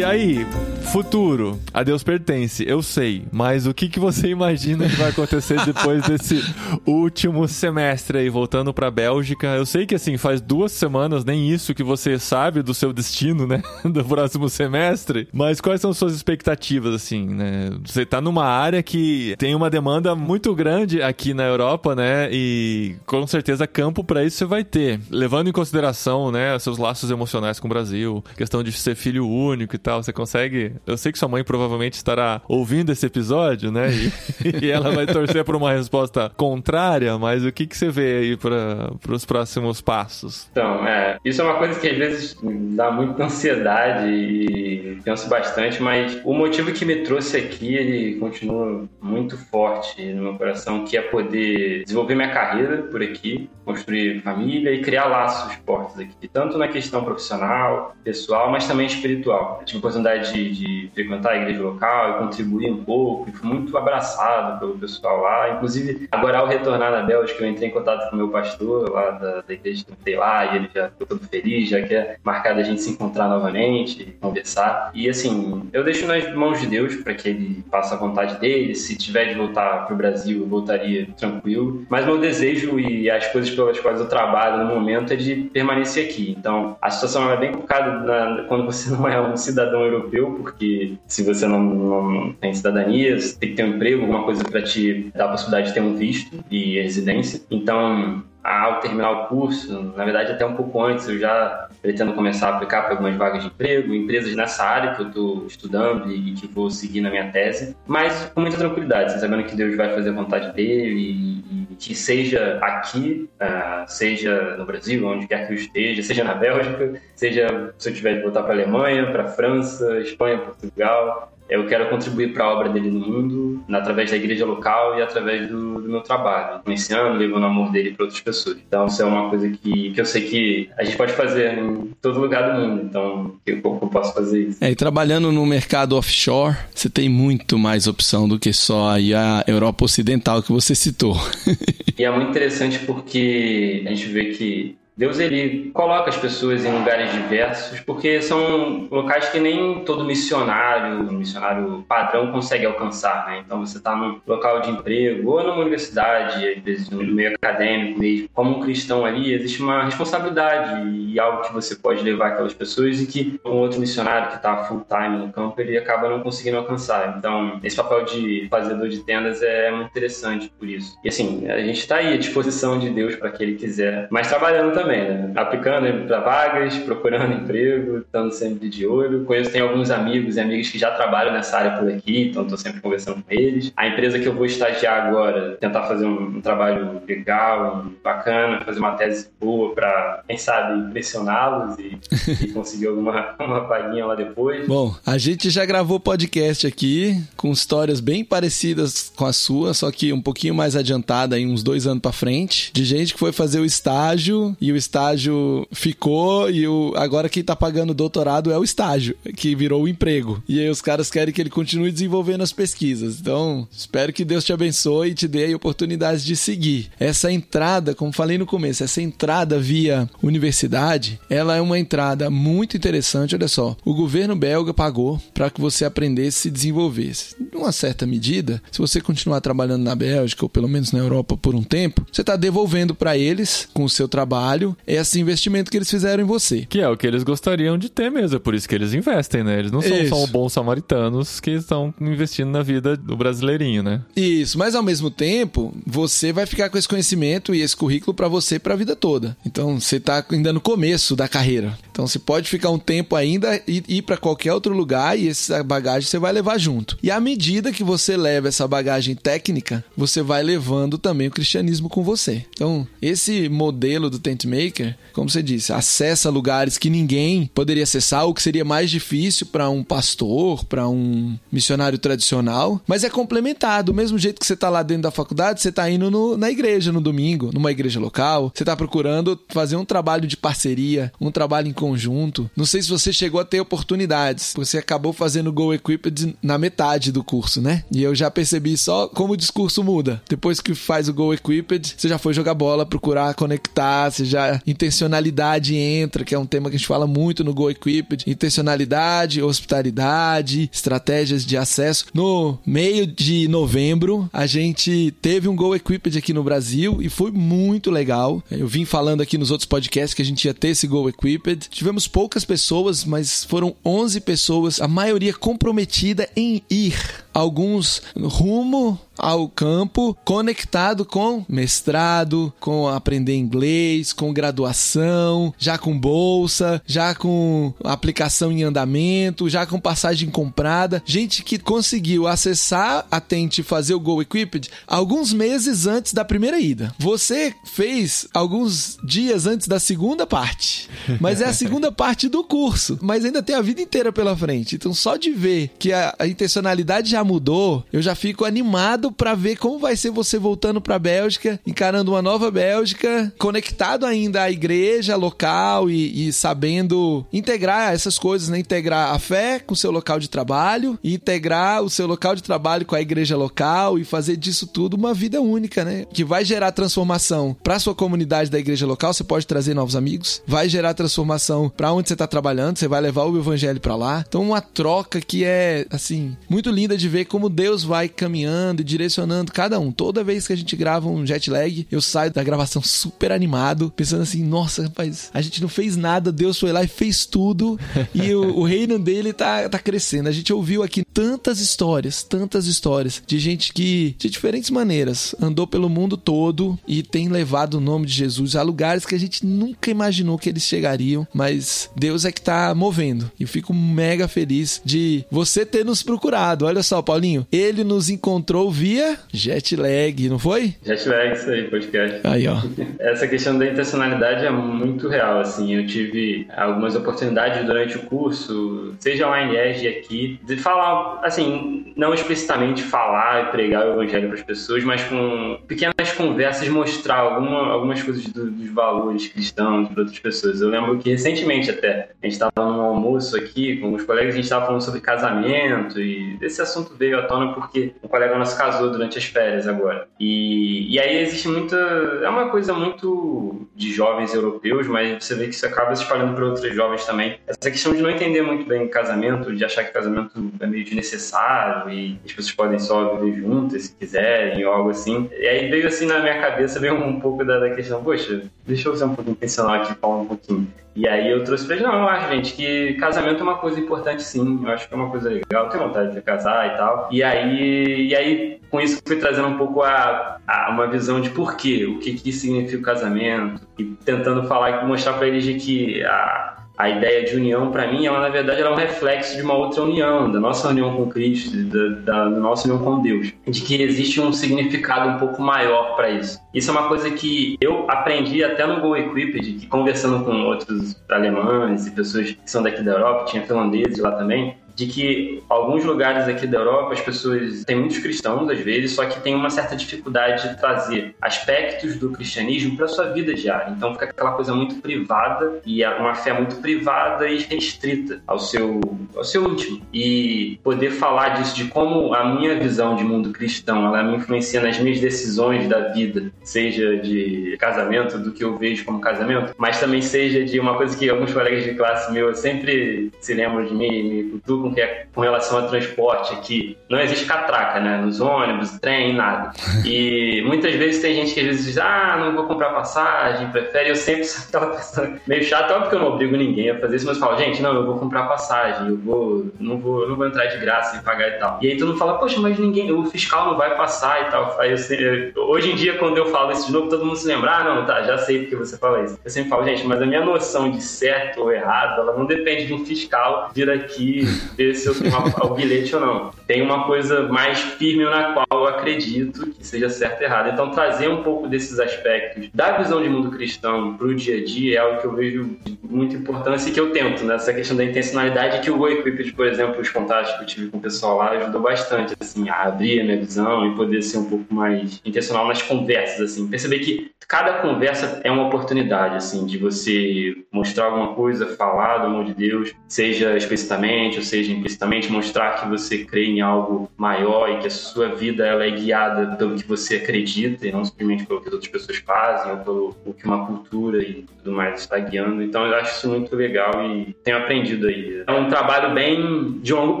[0.06, 0.46] Aí,
[0.86, 5.62] futuro, a Deus pertence, eu sei, mas o que, que você imagina que vai acontecer
[5.64, 6.42] depois desse
[6.86, 9.48] último semestre aí, voltando pra Bélgica?
[9.48, 13.46] Eu sei que assim, faz duas semanas, nem isso que você sabe do seu destino,
[13.46, 17.70] né, do próximo semestre, mas quais são suas expectativas, assim, né?
[17.84, 22.96] Você tá numa área que tem uma demanda muito grande aqui na Europa, né, e
[23.04, 27.58] com certeza campo para isso você vai ter, levando em consideração, né, seus laços emocionais
[27.58, 31.18] com o Brasil, questão de ser filho único e tal, você consegue eu sei que
[31.18, 33.88] sua mãe provavelmente estará ouvindo esse episódio, né?
[33.90, 38.18] E, e ela vai torcer por uma resposta contrária, mas o que, que você vê
[38.18, 40.48] aí para os próximos passos?
[40.50, 45.82] Então, é, isso é uma coisa que às vezes dá muita ansiedade e penso bastante,
[45.82, 50.96] mas o motivo que me trouxe aqui, ele continua muito forte no meu coração, que
[50.96, 56.56] é poder desenvolver minha carreira por aqui, construir família e criar laços fortes aqui, tanto
[56.56, 59.58] na questão profissional, pessoal, mas também espiritual.
[59.60, 63.32] Eu tive a oportunidade de, de frequentar a igreja local e contribuir um pouco, e
[63.32, 65.54] fui muito abraçado pelo pessoal lá.
[65.54, 69.10] Inclusive, agora ao retornar na Bélgica, eu entrei em contato com o meu pastor lá
[69.10, 72.20] da, da igreja que eu entrei lá, e ele já ficou todo feliz, já quer
[72.22, 74.92] marcar a gente se encontrar novamente, conversar.
[74.94, 78.76] E assim, eu deixo nas mãos de Deus para que ele faça a vontade dele.
[78.76, 81.84] Se tiver de voltar para o Brasil, eu voltaria tranquilo.
[81.88, 86.06] Mas meu desejo e as coisas pelas quais eu trabalho no momento é de permanecer
[86.06, 86.34] aqui.
[86.38, 90.94] Então, a situação é bem complicada na, quando você não é um cidadão europeu, porque
[91.06, 94.62] se você não, não, tem cidadania, você tem que ter um emprego, alguma coisa para
[94.62, 97.40] te dar a possibilidade de ter um visto de residência.
[97.50, 102.50] Então, ao terminar o curso, na verdade até um pouco antes, eu já pretendo começar
[102.50, 106.32] a aplicar para algumas vagas de emprego, empresas nessa área que eu estou estudando e
[106.32, 110.10] que vou seguir na minha tese, mas com muita tranquilidade, sabendo que Deus vai fazer
[110.10, 115.52] a vontade dele e, e que seja aqui, uh, seja no Brasil, onde quer que
[115.52, 119.24] eu esteja, seja na Bélgica, seja se eu tiver de voltar para a Alemanha, para
[119.24, 124.16] a França, Espanha, Portugal, eu quero contribuir para a obra dele no mundo, através da
[124.16, 128.20] igreja local e através do, do meu trabalho, influenciando, levando o amor dele para outras
[128.20, 128.58] pessoas.
[128.66, 131.90] Então, isso é uma coisa que, que eu sei que a gente pode fazer em
[132.00, 132.82] todo lugar do mundo.
[132.82, 134.64] Então, eu, eu posso fazer isso.
[134.64, 139.44] É, e trabalhando no mercado offshore, você tem muito mais opção do que só a
[139.46, 141.16] Europa Ocidental que você citou.
[141.98, 146.72] e é muito interessante porque a gente vê que Deus ele coloca as pessoas em
[146.72, 153.42] lugares diversos porque são locais que nem todo missionário, missionário padrão consegue alcançar, né?
[153.44, 158.00] Então você está num local de emprego ou numa universidade, às vezes no meio acadêmico
[158.00, 162.54] mesmo, como um cristão ali, existe uma responsabilidade e algo que você pode levar aquelas
[162.54, 166.20] pessoas e que um outro missionário que está full time no campo ele acaba não
[166.20, 167.16] conseguindo alcançar.
[167.18, 170.98] Então esse papel de fazedor de tendas é muito interessante por isso.
[171.04, 174.28] E assim a gente está aí à disposição de Deus para que Ele quiser, mas
[174.28, 175.32] trabalhando também também, né?
[175.34, 179.24] Aplicando para vagas, procurando emprego, estando sempre de olho.
[179.24, 182.56] Conheço, tem alguns amigos e amigas que já trabalham nessa área por aqui, então estou
[182.56, 183.72] sempre conversando com eles.
[183.76, 188.60] A empresa que eu vou estagiar agora, tentar fazer um, um trabalho legal, um, bacana,
[188.64, 191.98] fazer uma tese boa para, quem sabe, impressioná-los e,
[192.44, 194.66] e, conseguir alguma uma paguinha lá depois.
[194.66, 199.90] Bom, a gente já gravou podcast aqui com histórias bem parecidas com a sua, só
[199.90, 203.32] que um pouquinho mais adiantada, aí uns dois anos para frente, de gente que foi
[203.32, 207.94] fazer o estágio e o o estágio ficou e o, agora quem tá pagando o
[207.94, 210.42] doutorado é o estágio, que virou o emprego.
[210.48, 213.18] E aí os caras querem que ele continue desenvolvendo as pesquisas.
[213.20, 216.90] Então, espero que Deus te abençoe e te dê a oportunidade de seguir.
[216.98, 222.76] Essa entrada, como falei no começo, essa entrada via universidade, ela é uma entrada muito
[222.76, 223.34] interessante.
[223.34, 227.34] Olha só, o governo belga pagou para que você aprendesse e desenvolvesse.
[227.52, 231.54] Numa certa medida, se você continuar trabalhando na Bélgica ou pelo menos na Europa por
[231.54, 235.90] um tempo, você está devolvendo para eles, com o seu trabalho, esse investimento que eles
[235.90, 236.66] fizeram em você.
[236.68, 239.44] Que é o que eles gostariam de ter mesmo, é por isso que eles investem,
[239.44, 239.58] né?
[239.58, 240.14] Eles não são Isso.
[240.14, 244.02] só bons samaritanos que estão investindo na vida do brasileirinho, né?
[244.16, 248.28] Isso, mas ao mesmo tempo, você vai ficar com esse conhecimento e esse currículo para
[248.28, 249.36] você para a vida toda.
[249.44, 251.78] Então, você tá ainda no começo da carreira.
[251.90, 255.62] Então, você pode ficar um tempo ainda e ir para qualquer outro lugar e essa
[255.62, 256.98] bagagem você vai levar junto.
[257.02, 261.88] E à medida que você leva essa bagagem técnica, você vai levando também o cristianismo
[261.88, 262.44] com você.
[262.50, 268.24] Então, esse modelo do tent maker, como você disse, acessa lugares que ninguém poderia acessar,
[268.24, 273.86] ou que seria mais difícil para um pastor, para um missionário tradicional, mas é complementado.
[273.86, 276.50] Do mesmo jeito que você está lá dentro da faculdade, você está indo no- na
[276.50, 281.30] igreja no domingo, numa igreja local, você está procurando fazer um trabalho de parceria, um
[281.30, 282.50] trabalho em conjunto.
[282.56, 287.12] Não sei se você chegou a ter oportunidades, você acabou fazendo Go Equipped na metade
[287.12, 287.84] do curso, né?
[287.92, 290.22] E eu já percebi só como o discurso muda.
[290.28, 294.45] Depois que faz o Go Equipped, você já foi jogar bola, procurar conectar, você já
[294.66, 299.42] intencionalidade entra, que é um tema que a gente fala muito no Go Equipped, intencionalidade,
[299.42, 302.06] hospitalidade, estratégias de acesso.
[302.12, 307.30] No meio de novembro, a gente teve um Go Equipped aqui no Brasil e foi
[307.30, 308.42] muito legal.
[308.50, 311.68] Eu vim falando aqui nos outros podcasts que a gente ia ter esse Go Equipped.
[311.70, 317.25] Tivemos poucas pessoas, mas foram 11 pessoas, a maioria comprometida em ir.
[317.36, 326.82] Alguns rumo ao campo, conectado com mestrado, com aprender inglês, com graduação, já com bolsa,
[326.86, 331.02] já com aplicação em andamento, já com passagem comprada.
[331.04, 336.60] Gente que conseguiu acessar a Tente fazer o Go Equipped alguns meses antes da primeira
[336.60, 336.94] ida.
[336.98, 340.88] Você fez alguns dias antes da segunda parte,
[341.20, 344.76] mas é a segunda parte do curso, mas ainda tem a vida inteira pela frente.
[344.76, 349.34] Então só de ver que a, a intencionalidade já mudou, eu já fico animado para
[349.34, 354.50] ver como vai ser você voltando para Bélgica, encarando uma nova Bélgica, conectado ainda à
[354.50, 358.58] igreja local e, e sabendo integrar essas coisas, né?
[358.58, 362.86] Integrar a fé com o seu local de trabalho, integrar o seu local de trabalho
[362.86, 366.06] com a igreja local e fazer disso tudo uma vida única, né?
[366.12, 370.42] Que vai gerar transformação para sua comunidade da igreja local, você pode trazer novos amigos,
[370.46, 374.24] vai gerar transformação para onde você está trabalhando, você vai levar o evangelho para lá.
[374.26, 378.84] Então uma troca que é assim, muito linda de ver como Deus vai caminhando e
[378.84, 379.90] direcionando cada um.
[379.90, 383.92] Toda vez que a gente grava um jet lag, eu saio da gravação super animado,
[383.94, 387.78] pensando assim: nossa, rapaz, a gente não fez nada, Deus foi lá e fez tudo,
[388.14, 390.28] e o, o reino dele tá, tá crescendo.
[390.28, 395.66] A gente ouviu aqui tantas histórias, tantas histórias de gente que, de diferentes maneiras, andou
[395.66, 399.44] pelo mundo todo e tem levado o nome de Jesus a lugares que a gente
[399.46, 403.30] nunca imaginou que eles chegariam, mas Deus é que tá movendo.
[403.38, 406.66] E eu fico mega feliz de você ter nos procurado.
[406.66, 410.74] Olha só, Paulinho, ele nos encontrou via jet lag, não foi?
[410.84, 412.20] Jet lag, isso aí, podcast.
[412.24, 412.56] Aí, ó.
[412.98, 415.74] Essa questão da intencionalidade é muito real, assim.
[415.74, 422.12] Eu tive algumas oportunidades durante o curso, seja lá em aqui, de falar, assim, não
[422.12, 427.68] explicitamente falar e pregar o evangelho para as pessoas, mas com pequenas conversas mostrar alguma,
[427.72, 430.60] algumas coisas do- dos valores cristãos para outras pessoas.
[430.60, 434.36] Eu lembro que recentemente até, a gente estava num almoço aqui com os colegas, a
[434.36, 438.56] gente estava falando sobre casamento e esse assunto veio à tona porque um colega nosso
[438.56, 440.08] casou durante as férias agora.
[440.18, 441.76] E, e aí existe muita.
[442.22, 446.34] É uma coisa muito de jovens europeus, mas você vê que isso acaba se espalhando
[446.34, 447.38] para outros jovens também.
[447.46, 451.90] Essa questão de não entender muito bem casamento, de achar que casamento é meio desnecessário
[451.90, 455.28] e as pessoas podem só viver juntas se quiserem ou algo assim.
[455.32, 458.88] E aí veio assim na minha cabeça, veio um pouco da, da questão, poxa, deixa
[458.88, 460.66] eu ser um pouco intencional aqui e falar um pouquinho.
[460.94, 463.78] E aí eu trouxe pra ele, não, eu acho, gente, que casamento é uma coisa
[463.78, 467.08] importante sim, eu acho que é uma coisa legal, tenho vontade de casar e tal.
[467.12, 471.28] E aí, e aí com isso fui trazendo um pouco a, a uma visão de
[471.30, 476.02] porquê, o que que significa o casamento, e tentando falar, mostrar pra eles de que
[476.04, 479.42] a, a ideia de união, para mim, ela na verdade ela é um reflexo de
[479.42, 483.60] uma outra união, da nossa união com Cristo, da, da, nossa união com Deus, de
[483.62, 486.38] que existe um significado um pouco maior para isso.
[486.52, 491.86] Isso é uma coisa que eu aprendi até no Go Equipped, conversando com outros alemães
[491.86, 496.28] e pessoas que são daqui da Europa, tinha finlandeses lá também, de que alguns lugares
[496.28, 499.74] aqui da Europa as pessoas têm muitos cristãos às vezes, só que tem uma certa
[499.74, 503.72] dificuldade de trazer aspectos do cristianismo para sua vida diária.
[503.74, 508.38] Então fica aquela coisa muito privada e é uma fé muito privada e restrita ao
[508.38, 508.80] seu
[509.16, 509.80] ao seu íntimo.
[509.92, 514.60] E poder falar disso de como a minha visão de mundo cristão, ela me influencia
[514.60, 519.80] nas minhas decisões da vida, seja de casamento, do que eu vejo como casamento, mas
[519.80, 523.74] também seja de uma coisa que alguns colegas de classe meu sempre se lembram de
[523.74, 526.76] mim, me cutucam, que é com relação ao transporte aqui.
[526.88, 527.98] Não existe catraca, né?
[527.98, 529.52] Nos ônibus, trem, nada.
[529.84, 533.90] E muitas vezes tem gente que às vezes diz, ah, não vou comprar passagem, prefere.
[533.90, 536.96] Eu sempre sou aquela pessoa meio chata, óbvio que eu não obrigo ninguém a fazer
[536.96, 540.16] isso, mas eu falo, gente, não, eu vou comprar passagem, eu vou, não vou, não
[540.16, 541.58] vou entrar de graça e pagar e tal.
[541.62, 544.58] E aí todo mundo fala, poxa, mas ninguém, o fiscal não vai passar e tal.
[544.60, 547.56] Aí eu, hoje em dia, quando eu falo isso de novo, todo mundo se lembra,
[547.56, 549.18] ah, não, tá, já sei porque você fala isso.
[549.24, 552.66] Eu sempre falo, gente, mas a minha noção de certo ou errado, ela não depende
[552.66, 554.26] de um fiscal vir aqui
[554.56, 556.30] ver se eu uma, o bilhete ou não.
[556.46, 560.50] Tem uma coisa mais firme na qual eu acredito que seja certo ou errado.
[560.52, 564.44] Então, trazer um pouco desses aspectos da visão de mundo cristão para o dia a
[564.44, 567.58] dia é algo que eu vejo de muita importância e que eu tento, nessa né?
[567.58, 570.78] questão da intencionalidade que o Go Equipped, por exemplo, os contatos que eu tive com
[570.78, 574.24] o pessoal lá, ajudou bastante, assim, a abrir a minha visão e poder ser um
[574.24, 576.48] pouco mais intencional nas conversas, assim.
[576.48, 582.06] Perceber que cada conversa é uma oportunidade, assim, de você mostrar alguma coisa, falar do
[582.06, 587.50] amor de Deus, seja explicitamente ou seja implicitamente, mostrar que você crê em algo maior
[587.50, 591.26] e que a sua vida ela é guiada pelo que você acredita e não simplesmente
[591.26, 594.98] pelo que as outras pessoas fazem ou pelo que uma cultura e tudo mais está
[594.98, 595.42] guiando.
[595.42, 598.22] Então eu acho isso muito legal e tenho aprendido aí.
[598.26, 600.00] É um trabalho bem de longo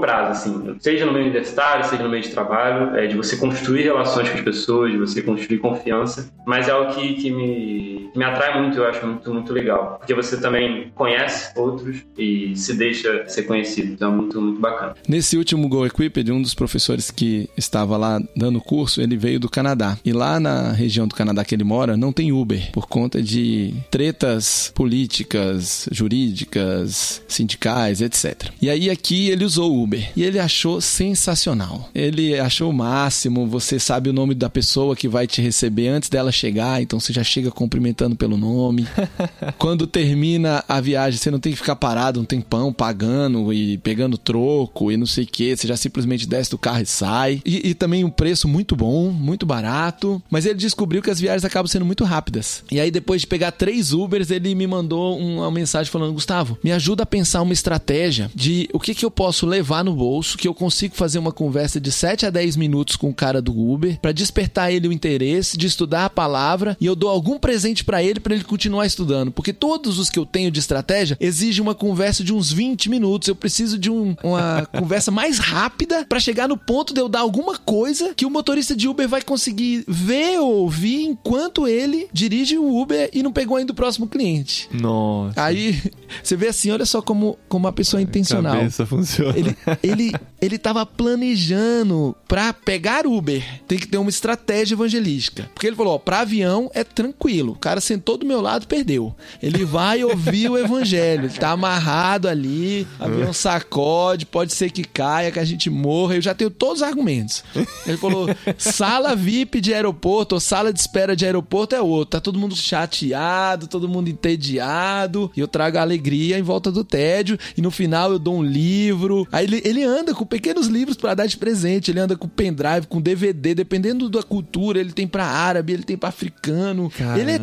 [0.00, 3.82] prazo, assim, seja no meio universitário, seja no meio de trabalho, é de você construir
[3.82, 8.18] relações com as pessoas, de você construir confiança, mas é algo que que me, que
[8.18, 9.96] me atrai muito, eu acho muito, muito legal.
[9.98, 13.92] Porque você também conhece outros e se deixa ser conhecido.
[13.92, 14.94] Então é muito, muito bacana.
[15.08, 19.48] Nesse último Go Equipped, um dos professores que estava lá dando curso, ele veio do
[19.48, 19.98] Canadá.
[20.04, 23.74] E lá na região do Canadá que ele mora, não tem Uber, por conta de
[23.90, 28.50] tretas políticas, jurídicas, sindicais, etc.
[28.60, 30.10] E aí aqui ele usou o Uber.
[30.16, 31.88] E ele achou sensacional.
[31.94, 36.08] Ele achou o máximo, você sabe o nome da pessoa que vai te receber antes
[36.08, 38.86] dela chegar, então você já chega cumprimentando pelo nome.
[39.58, 44.18] Quando termina a viagem, você não tem que ficar parado um tempão pagando e pegando
[44.18, 45.56] troco e não sei o que.
[45.56, 47.40] Você já simplesmente desce do carro e sai.
[47.44, 50.20] E, e, também um preço muito bom, muito barato.
[50.30, 52.64] Mas ele descobriu que as viagens acabam sendo muito rápidas.
[52.70, 56.72] E aí, depois de pegar três Ubers, ele me mandou uma mensagem falando: Gustavo, me
[56.72, 60.48] ajuda a pensar uma estratégia de o que, que eu posso levar no bolso, que
[60.48, 63.98] eu consigo fazer uma conversa de 7 a 10 minutos com o cara do Uber,
[64.00, 68.02] para despertar ele o interesse de estudar a palavra e eu dou algum presente para
[68.02, 69.30] ele para ele continuar estudando.
[69.30, 73.28] Porque todos os que eu tenho de estratégia exigem uma conversa de uns 20 minutos.
[73.28, 77.20] Eu preciso de um, uma conversa mais rápida para chegar no ponto de eu dar
[77.20, 82.58] alguma coisa que o motorista de Uber vai conseguir ver ou ouvir enquanto ele dirige
[82.58, 84.68] o Uber e não pegou ainda o próximo cliente.
[84.72, 85.42] Nossa.
[85.42, 85.80] Aí
[86.22, 88.54] você vê assim, olha só como, como uma pessoa intencional.
[88.54, 89.38] A cabeça funciona.
[89.38, 93.42] Ele, ele, ele tava planejando para pegar Uber.
[93.66, 95.50] Tem que ter uma estratégia evangelística.
[95.54, 97.52] Porque ele falou, ó, pra avião é tranquilo.
[97.52, 99.14] O cara sentou do meu lado, perdeu.
[99.42, 101.26] Ele vai ouvir o evangelho.
[101.26, 106.16] Ele tá amarrado ali, avião sacode, pode ser que caia, que a gente morra.
[106.16, 107.44] Eu já tenho todos os argumentos.
[107.86, 108.28] Ele falou:
[108.58, 112.06] sala VIP de aeroporto ou sala de espera de aeroporto é outro.
[112.06, 115.30] Tá todo mundo chateado, todo mundo entediado.
[115.36, 117.38] E eu trago a alegria em volta do tédio.
[117.56, 119.26] E no final eu dou um livro.
[119.32, 121.90] Aí ele, ele anda com pequenos livros para dar de presente.
[121.90, 124.78] Ele anda com pendrive, com DVD, dependendo da cultura.
[124.78, 126.75] Ele tem para árabe, ele tem para africano
[127.20, 127.38] Ele, é,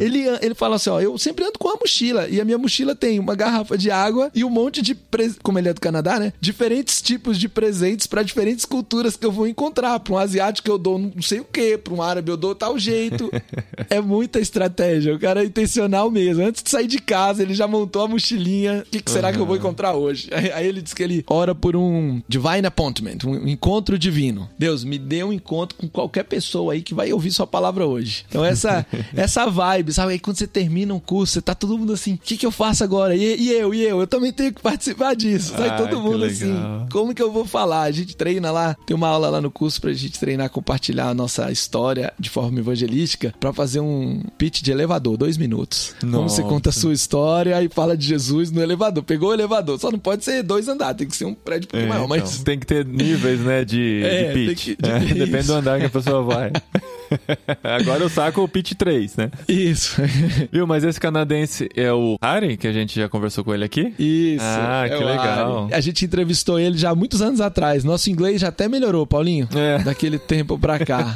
[0.00, 2.28] ele, ele fala assim: ó, eu sempre ando com uma mochila.
[2.28, 4.94] E a minha mochila tem uma garrafa de água e um monte de.
[4.94, 5.34] Pre...
[5.42, 6.32] Como ele é do Canadá, né?
[6.40, 9.98] Diferentes tipos de presentes para diferentes culturas que eu vou encontrar.
[10.00, 12.78] Pra um asiático eu dou não sei o que, pra um árabe eu dou tal
[12.78, 13.30] jeito.
[13.88, 15.14] é muita estratégia.
[15.14, 16.44] O cara é intencional mesmo.
[16.44, 18.84] Antes de sair de casa, ele já montou a mochilinha.
[18.86, 19.34] O que, que será uhum.
[19.34, 20.28] que eu vou encontrar hoje?
[20.54, 24.48] Aí ele diz que ele ora por um divine appointment, um encontro divino.
[24.58, 28.24] Deus, me dê um encontro com qualquer pessoa aí que vai ouvir sua palavra hoje.
[28.28, 30.12] Então essa essa, essa vibe, sabe?
[30.12, 32.50] Aí quando você termina um curso, você tá todo mundo assim, o que, que eu
[32.50, 33.14] faço agora?
[33.14, 34.00] E, e, eu, e eu?
[34.00, 35.54] Eu também tenho que participar disso.
[35.56, 36.54] Sai todo mundo assim,
[36.90, 37.82] como que eu vou falar?
[37.82, 41.14] A gente treina lá, tem uma aula lá no curso pra gente treinar, compartilhar a
[41.14, 45.94] nossa história de forma evangelística pra fazer um pitch de elevador, dois minutos.
[46.02, 46.16] Nossa.
[46.16, 49.02] Como você conta a sua história e fala de Jesus no elevador.
[49.02, 51.70] Pegou o elevador, só não pode ser dois andares, tem que ser um prédio um
[51.70, 52.08] pouco é, maior.
[52.08, 52.32] Mas...
[52.32, 54.64] Então, tem que ter níveis, né, de, é, de pitch.
[54.64, 56.52] Que, de é, depende do andar que a pessoa vai.
[57.62, 59.30] Agora eu saco o pitch 3, né?
[59.48, 60.00] Isso.
[60.52, 63.92] Viu, mas esse canadense é o Harry, que a gente já conversou com ele aqui?
[63.98, 64.44] Isso.
[64.44, 65.64] Ah, é que legal.
[65.64, 65.74] Ari.
[65.74, 67.84] A gente entrevistou ele já há muitos anos atrás.
[67.84, 69.48] Nosso inglês já até melhorou, Paulinho.
[69.54, 69.78] É.
[69.84, 71.14] Daquele tempo pra cá.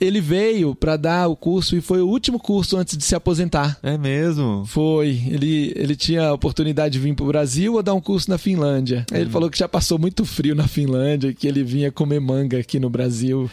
[0.00, 3.78] ele veio pra dar o curso e foi o último curso antes de se aposentar.
[3.82, 4.64] É mesmo?
[4.66, 5.20] Foi.
[5.28, 9.04] Ele, ele tinha a oportunidade de vir pro Brasil ou dar um curso na Finlândia.
[9.12, 9.22] Aí Hum.
[9.22, 12.78] Ele falou que já passou muito frio na Finlândia, que ele vinha comer manga aqui
[12.80, 13.50] no Brasil.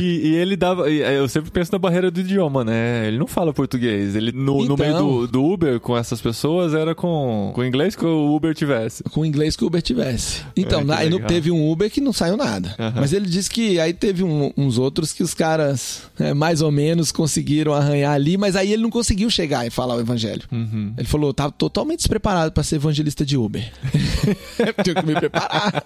[0.00, 0.90] E, e ele dava.
[0.90, 3.06] e, é, Eu sempre penso na barreira do idioma, né?
[3.08, 4.14] Ele não fala português.
[4.16, 4.76] Ele, no, no Então.
[4.76, 8.54] meio do, do Uber com essas pessoas era com, com o inglês que o Uber
[8.54, 9.02] tivesse.
[9.04, 10.42] com o inglês que o Uber tivesse.
[10.56, 12.74] Então, É, aí não teve um Uber que não saiu nada.
[12.94, 16.70] Mas ele disse que aí teve um- uns outros que os caras, é, mais ou
[16.70, 20.42] menos, conseguiram arranhar ali, mas aí ele não conseguiu chegar e falar o evangelho.
[20.52, 20.92] Uhum.
[20.96, 23.72] Ele falou, tava totalmente despreparado para ser evangelista de Uber.
[24.84, 25.84] Tinha que me preparar.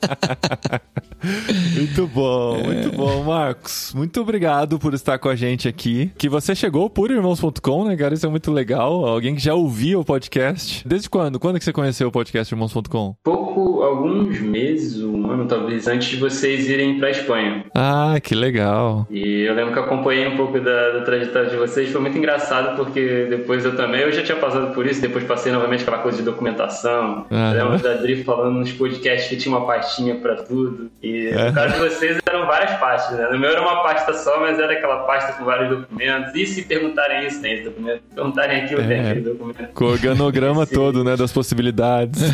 [1.76, 3.92] Muito bom, muito bom, Marcos.
[3.94, 6.10] Muito obrigado por estar com a gente aqui.
[6.18, 8.14] Que você chegou por irmãos.com, né, cara?
[8.14, 9.04] Isso é muito legal.
[9.06, 10.86] Alguém que já ouvia o podcast.
[10.88, 11.38] Desde quando?
[11.38, 13.14] Quando que você conheceu o podcast irmãos.com?
[13.22, 17.64] Pouco, alguns meses, um ano talvez, antes de vocês irem pra Espanha.
[17.74, 19.06] Ah, que legal.
[19.10, 22.76] E eu lembro que acompanhei um pouco da, da trajetória de vocês, foi muito engraçado
[22.76, 26.18] porque depois eu também, eu já tinha passado por isso, depois passei novamente aquela coisa
[26.18, 27.26] de documentação.
[27.30, 30.90] Eu lembro da Adri falando nos podcasts que tinha uma pastinha pra tudo.
[31.02, 31.48] E É.
[31.48, 33.28] no caso de vocês eram várias pastas, né?
[33.30, 36.32] No meu era uma pasta só, mas era aquela pasta com vários documentos.
[36.34, 38.02] E se perguntarem isso, tem esse documento.
[38.08, 39.10] Se perguntarem aquilo, tem É.
[39.10, 39.68] aquele documento.
[39.74, 40.74] Com o organograma Sim.
[40.74, 41.16] todo, né?
[41.16, 42.22] Das possibilidades.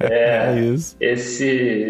[0.00, 0.36] É.
[0.56, 0.96] É isso.
[1.00, 1.44] Esse,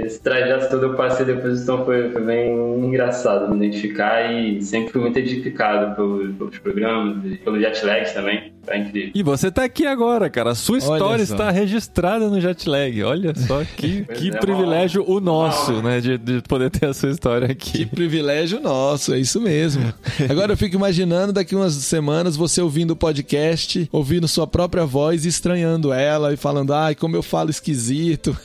[0.05, 2.53] esse trajeto todo eu passei depois, então foi, foi bem
[2.85, 8.13] engraçado me identificar e sempre fui muito edificado pelo- pelos programas e pelo jet lag
[8.15, 8.53] também.
[8.75, 9.13] Incrível.
[9.15, 10.51] E você tá aqui agora, cara.
[10.51, 13.01] A sua história está registrada no Jetlag.
[13.05, 16.01] Olha só que, que é, privilégio o nosso, né?
[16.01, 17.87] De, de poder ter a sua história Que aqui.
[17.87, 19.93] privilégio nosso, é isso mesmo.
[20.29, 25.25] Agora eu fico imaginando daqui umas semanas você ouvindo o podcast, ouvindo sua própria voz
[25.25, 28.37] e estranhando ela e falando, ai, como eu falo esquisito.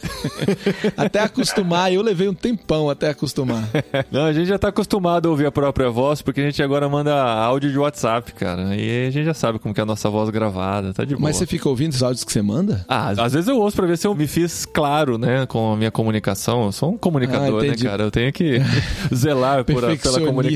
[0.97, 3.67] até acostumar, eu levei um tempão até acostumar.
[4.11, 6.87] Não, a gente já tá acostumado a ouvir a própria voz, porque a gente agora
[6.89, 8.75] manda áudio de WhatsApp, cara.
[8.75, 11.23] E a gente já sabe como que é a nossa voz gravada, tá de boa.
[11.23, 12.85] Mas você fica ouvindo os áudios que você manda?
[12.87, 15.77] Ah, às vezes eu ouço pra ver se eu me fiz claro, né, com a
[15.77, 16.65] minha comunicação.
[16.65, 18.03] Eu sou um comunicador, Ah, né, cara?
[18.03, 18.59] Eu tenho que
[19.13, 20.40] zelar por, pela comunicação.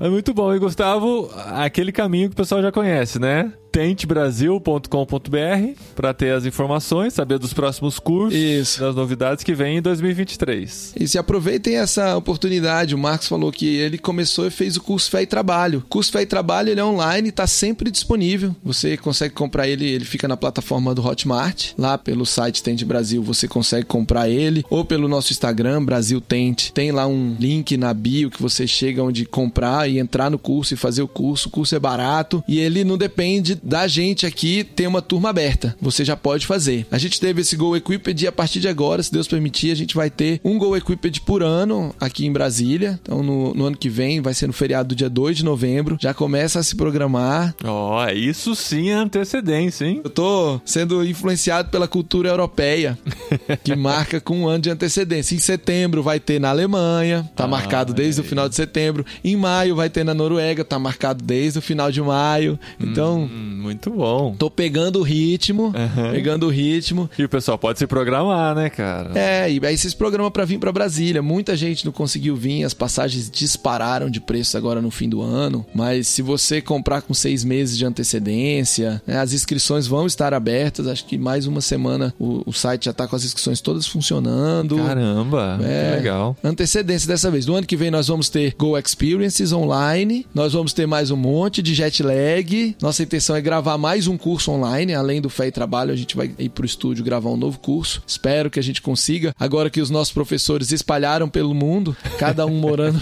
[0.00, 0.54] É muito bom.
[0.54, 3.52] E Gustavo, aquele caminho que o pessoal já conhece, né?
[3.70, 8.80] tentebrasil.com.br para ter as informações, saber dos próximos cursos, Isso.
[8.80, 10.94] das novidades que vem em 2023.
[10.98, 12.94] E se aproveitem essa oportunidade.
[12.94, 15.80] O Marcos falou que ele começou e fez o curso Fé e Trabalho.
[15.80, 18.54] O curso Fé e Trabalho ele é online está sempre disponível.
[18.64, 21.72] Você consegue comprar ele, ele fica na plataforma do Hotmart.
[21.76, 24.64] Lá pelo site Tente Brasil você consegue comprar ele.
[24.70, 26.72] Ou pelo nosso Instagram, Brasil Tente.
[26.72, 30.74] Tem lá um link na bio que você chega onde comprar e entrar no curso
[30.74, 31.48] e fazer o curso.
[31.48, 35.76] O curso é barato e ele não depende da gente aqui ter uma turma aberta.
[35.80, 36.86] Você já pode fazer.
[36.90, 39.74] A gente teve esse Go Equipped e a partir de agora, se Deus permitir, a
[39.74, 42.98] gente vai ter um Go Equipped por ano aqui em Brasília.
[43.02, 45.96] Então, no, no ano que vem, vai ser no feriado do dia 2 de novembro.
[46.00, 47.54] Já começa a se programar.
[47.64, 50.00] Ó, isso sim é antecedência, hein?
[50.04, 52.98] Eu tô sendo influenciado pela cultura europeia,
[53.64, 55.34] que marca com um ano de antecedência.
[55.34, 58.28] Em setembro vai ter na Alemanha, tá Ah, marcado desde o aí.
[58.28, 59.04] final de setembro.
[59.24, 62.58] Em maio vai ter na Noruega, tá marcado desde o final de maio.
[62.80, 64.34] Então, Hum, muito bom.
[64.38, 66.10] tô pegando o ritmo, Aham.
[66.12, 67.08] pegando o ritmo.
[67.18, 69.10] E o pessoal pode se programar, né, cara?
[69.18, 71.22] É, e aí vocês programam pra vir pra Brasília.
[71.22, 75.64] Muita gente não conseguiu vir, as passagens dispararam de preço agora no fim do ano.
[75.74, 80.86] Mas se você comprar com seis meses de antecedência, né, as inscrições vão estar abertas.
[80.86, 84.76] Acho que mais uma semana o, o site já tá com as inscrições todas funcionando.
[84.76, 85.96] Caramba, É.
[85.96, 86.36] legal.
[86.42, 87.46] Antecedência dessa vez.
[87.46, 90.26] No ano que vem nós vamos ter Go Experiences online.
[90.34, 92.76] Nós vamos ter mais um monte de jet lag.
[92.80, 94.94] Nossa intenção é gravar mais um curso online.
[94.94, 98.02] Além do Fé e Trabalho, a gente vai ir pro estúdio gravar um novo curso.
[98.06, 99.34] Espero que a gente consiga.
[99.38, 103.00] Agora que os nossos professores espalharam pelo mundo, cada um morando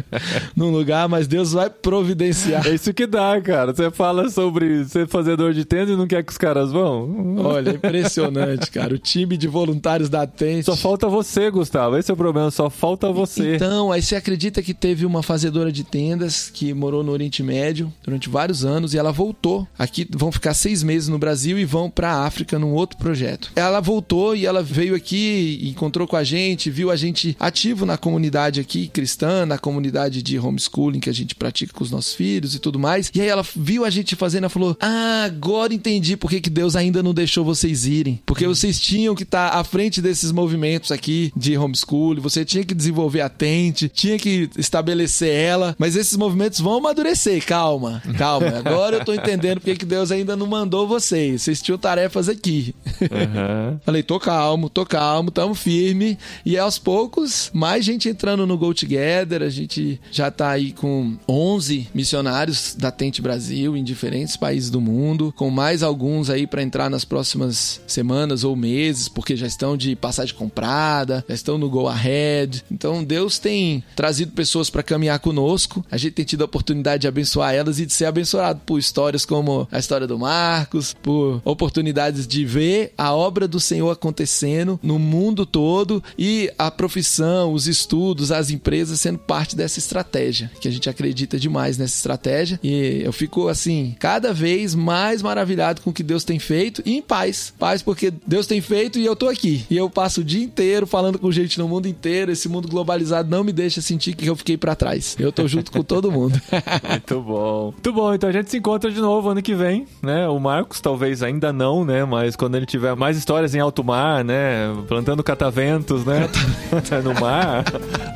[0.54, 2.66] num lugar, mas Deus vai providenciar.
[2.66, 3.74] É isso que dá, cara.
[3.74, 7.36] Você fala sobre ser fazedor de tenda e não quer que os caras vão?
[7.38, 8.94] Olha, impressionante, cara.
[8.94, 10.64] O time de voluntários da Tente.
[10.64, 11.96] Só falta você, Gustavo.
[11.96, 13.56] Esse é o problema, só falta você.
[13.56, 17.92] Então, aí você acredita que teve uma fazedora de tendas que morou no Oriente Médio
[18.04, 21.88] durante vários anos e ela voltou aqui, vão ficar seis meses no Brasil e vão
[21.88, 23.50] para a África num outro projeto.
[23.54, 27.96] Ela voltou e ela veio aqui, encontrou com a gente, viu a gente ativo na
[27.96, 32.54] comunidade aqui cristã, na comunidade de homeschooling que a gente pratica com os nossos filhos
[32.54, 33.10] e tudo mais.
[33.14, 36.50] E aí ela viu a gente fazendo e falou: Ah, agora entendi por que, que
[36.50, 38.20] Deus ainda não deixou vocês irem.
[38.26, 42.64] Porque vocês tinham que estar tá à frente desses movimentos aqui de homeschooling, você tinha
[42.64, 47.44] que desenvolver a tente, tinha que estabelecer ela, mas esses movimentos vão amadurecer.
[47.44, 48.58] Calma, calma.
[48.58, 51.42] Agora eu tô entendendo porque que Deus ainda não mandou vocês.
[51.42, 52.74] Vocês tinham tarefas aqui.
[53.02, 53.78] Uhum.
[53.84, 56.16] Falei, tô calmo, tô calmo, tamo firme.
[56.44, 59.42] E aos poucos, mais gente entrando no Go Together.
[59.42, 64.80] A gente já tá aí com 11 missionários da Tente Brasil em diferentes países do
[64.80, 69.76] mundo, com mais alguns aí para entrar nas próximas semanas ou meses, porque já estão
[69.76, 72.64] de passagem comprada, já estão no Go Ahead.
[72.70, 75.84] Então Deus tem trazido pessoas para caminhar conosco.
[75.90, 79.26] A gente tem tido a oportunidade de abençoar elas e de ser abençoado por histórias
[79.26, 84.98] como a história do Marcos, por oportunidades de ver a obra do Senhor acontecendo no
[84.98, 90.70] mundo todo e a profissão, os estudos, as empresas sendo parte dessa estratégia, que a
[90.70, 92.60] gente acredita demais nessa estratégia.
[92.62, 96.96] E eu fico assim, cada vez mais maravilhado com o que Deus tem feito e
[96.96, 97.52] em paz.
[97.58, 99.64] Paz porque Deus tem feito e eu tô aqui.
[99.70, 102.32] E eu passo o dia inteiro falando com gente no mundo inteiro.
[102.32, 105.16] Esse mundo globalizado não me deixa sentir que eu fiquei para trás.
[105.18, 106.40] Eu tô junto com todo mundo.
[106.88, 107.64] Muito bom.
[107.72, 108.14] Muito bom.
[108.14, 110.28] Então a gente se encontra de novo ano que vem, né?
[110.28, 112.04] O Marcos talvez ainda não, né?
[112.04, 114.66] Mas quando ele tiver mais histórias em alto mar, né?
[114.86, 116.28] Plantando cataventos, né?
[117.02, 117.64] no mar,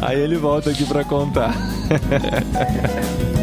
[0.03, 1.55] aí ele volta aqui para contar.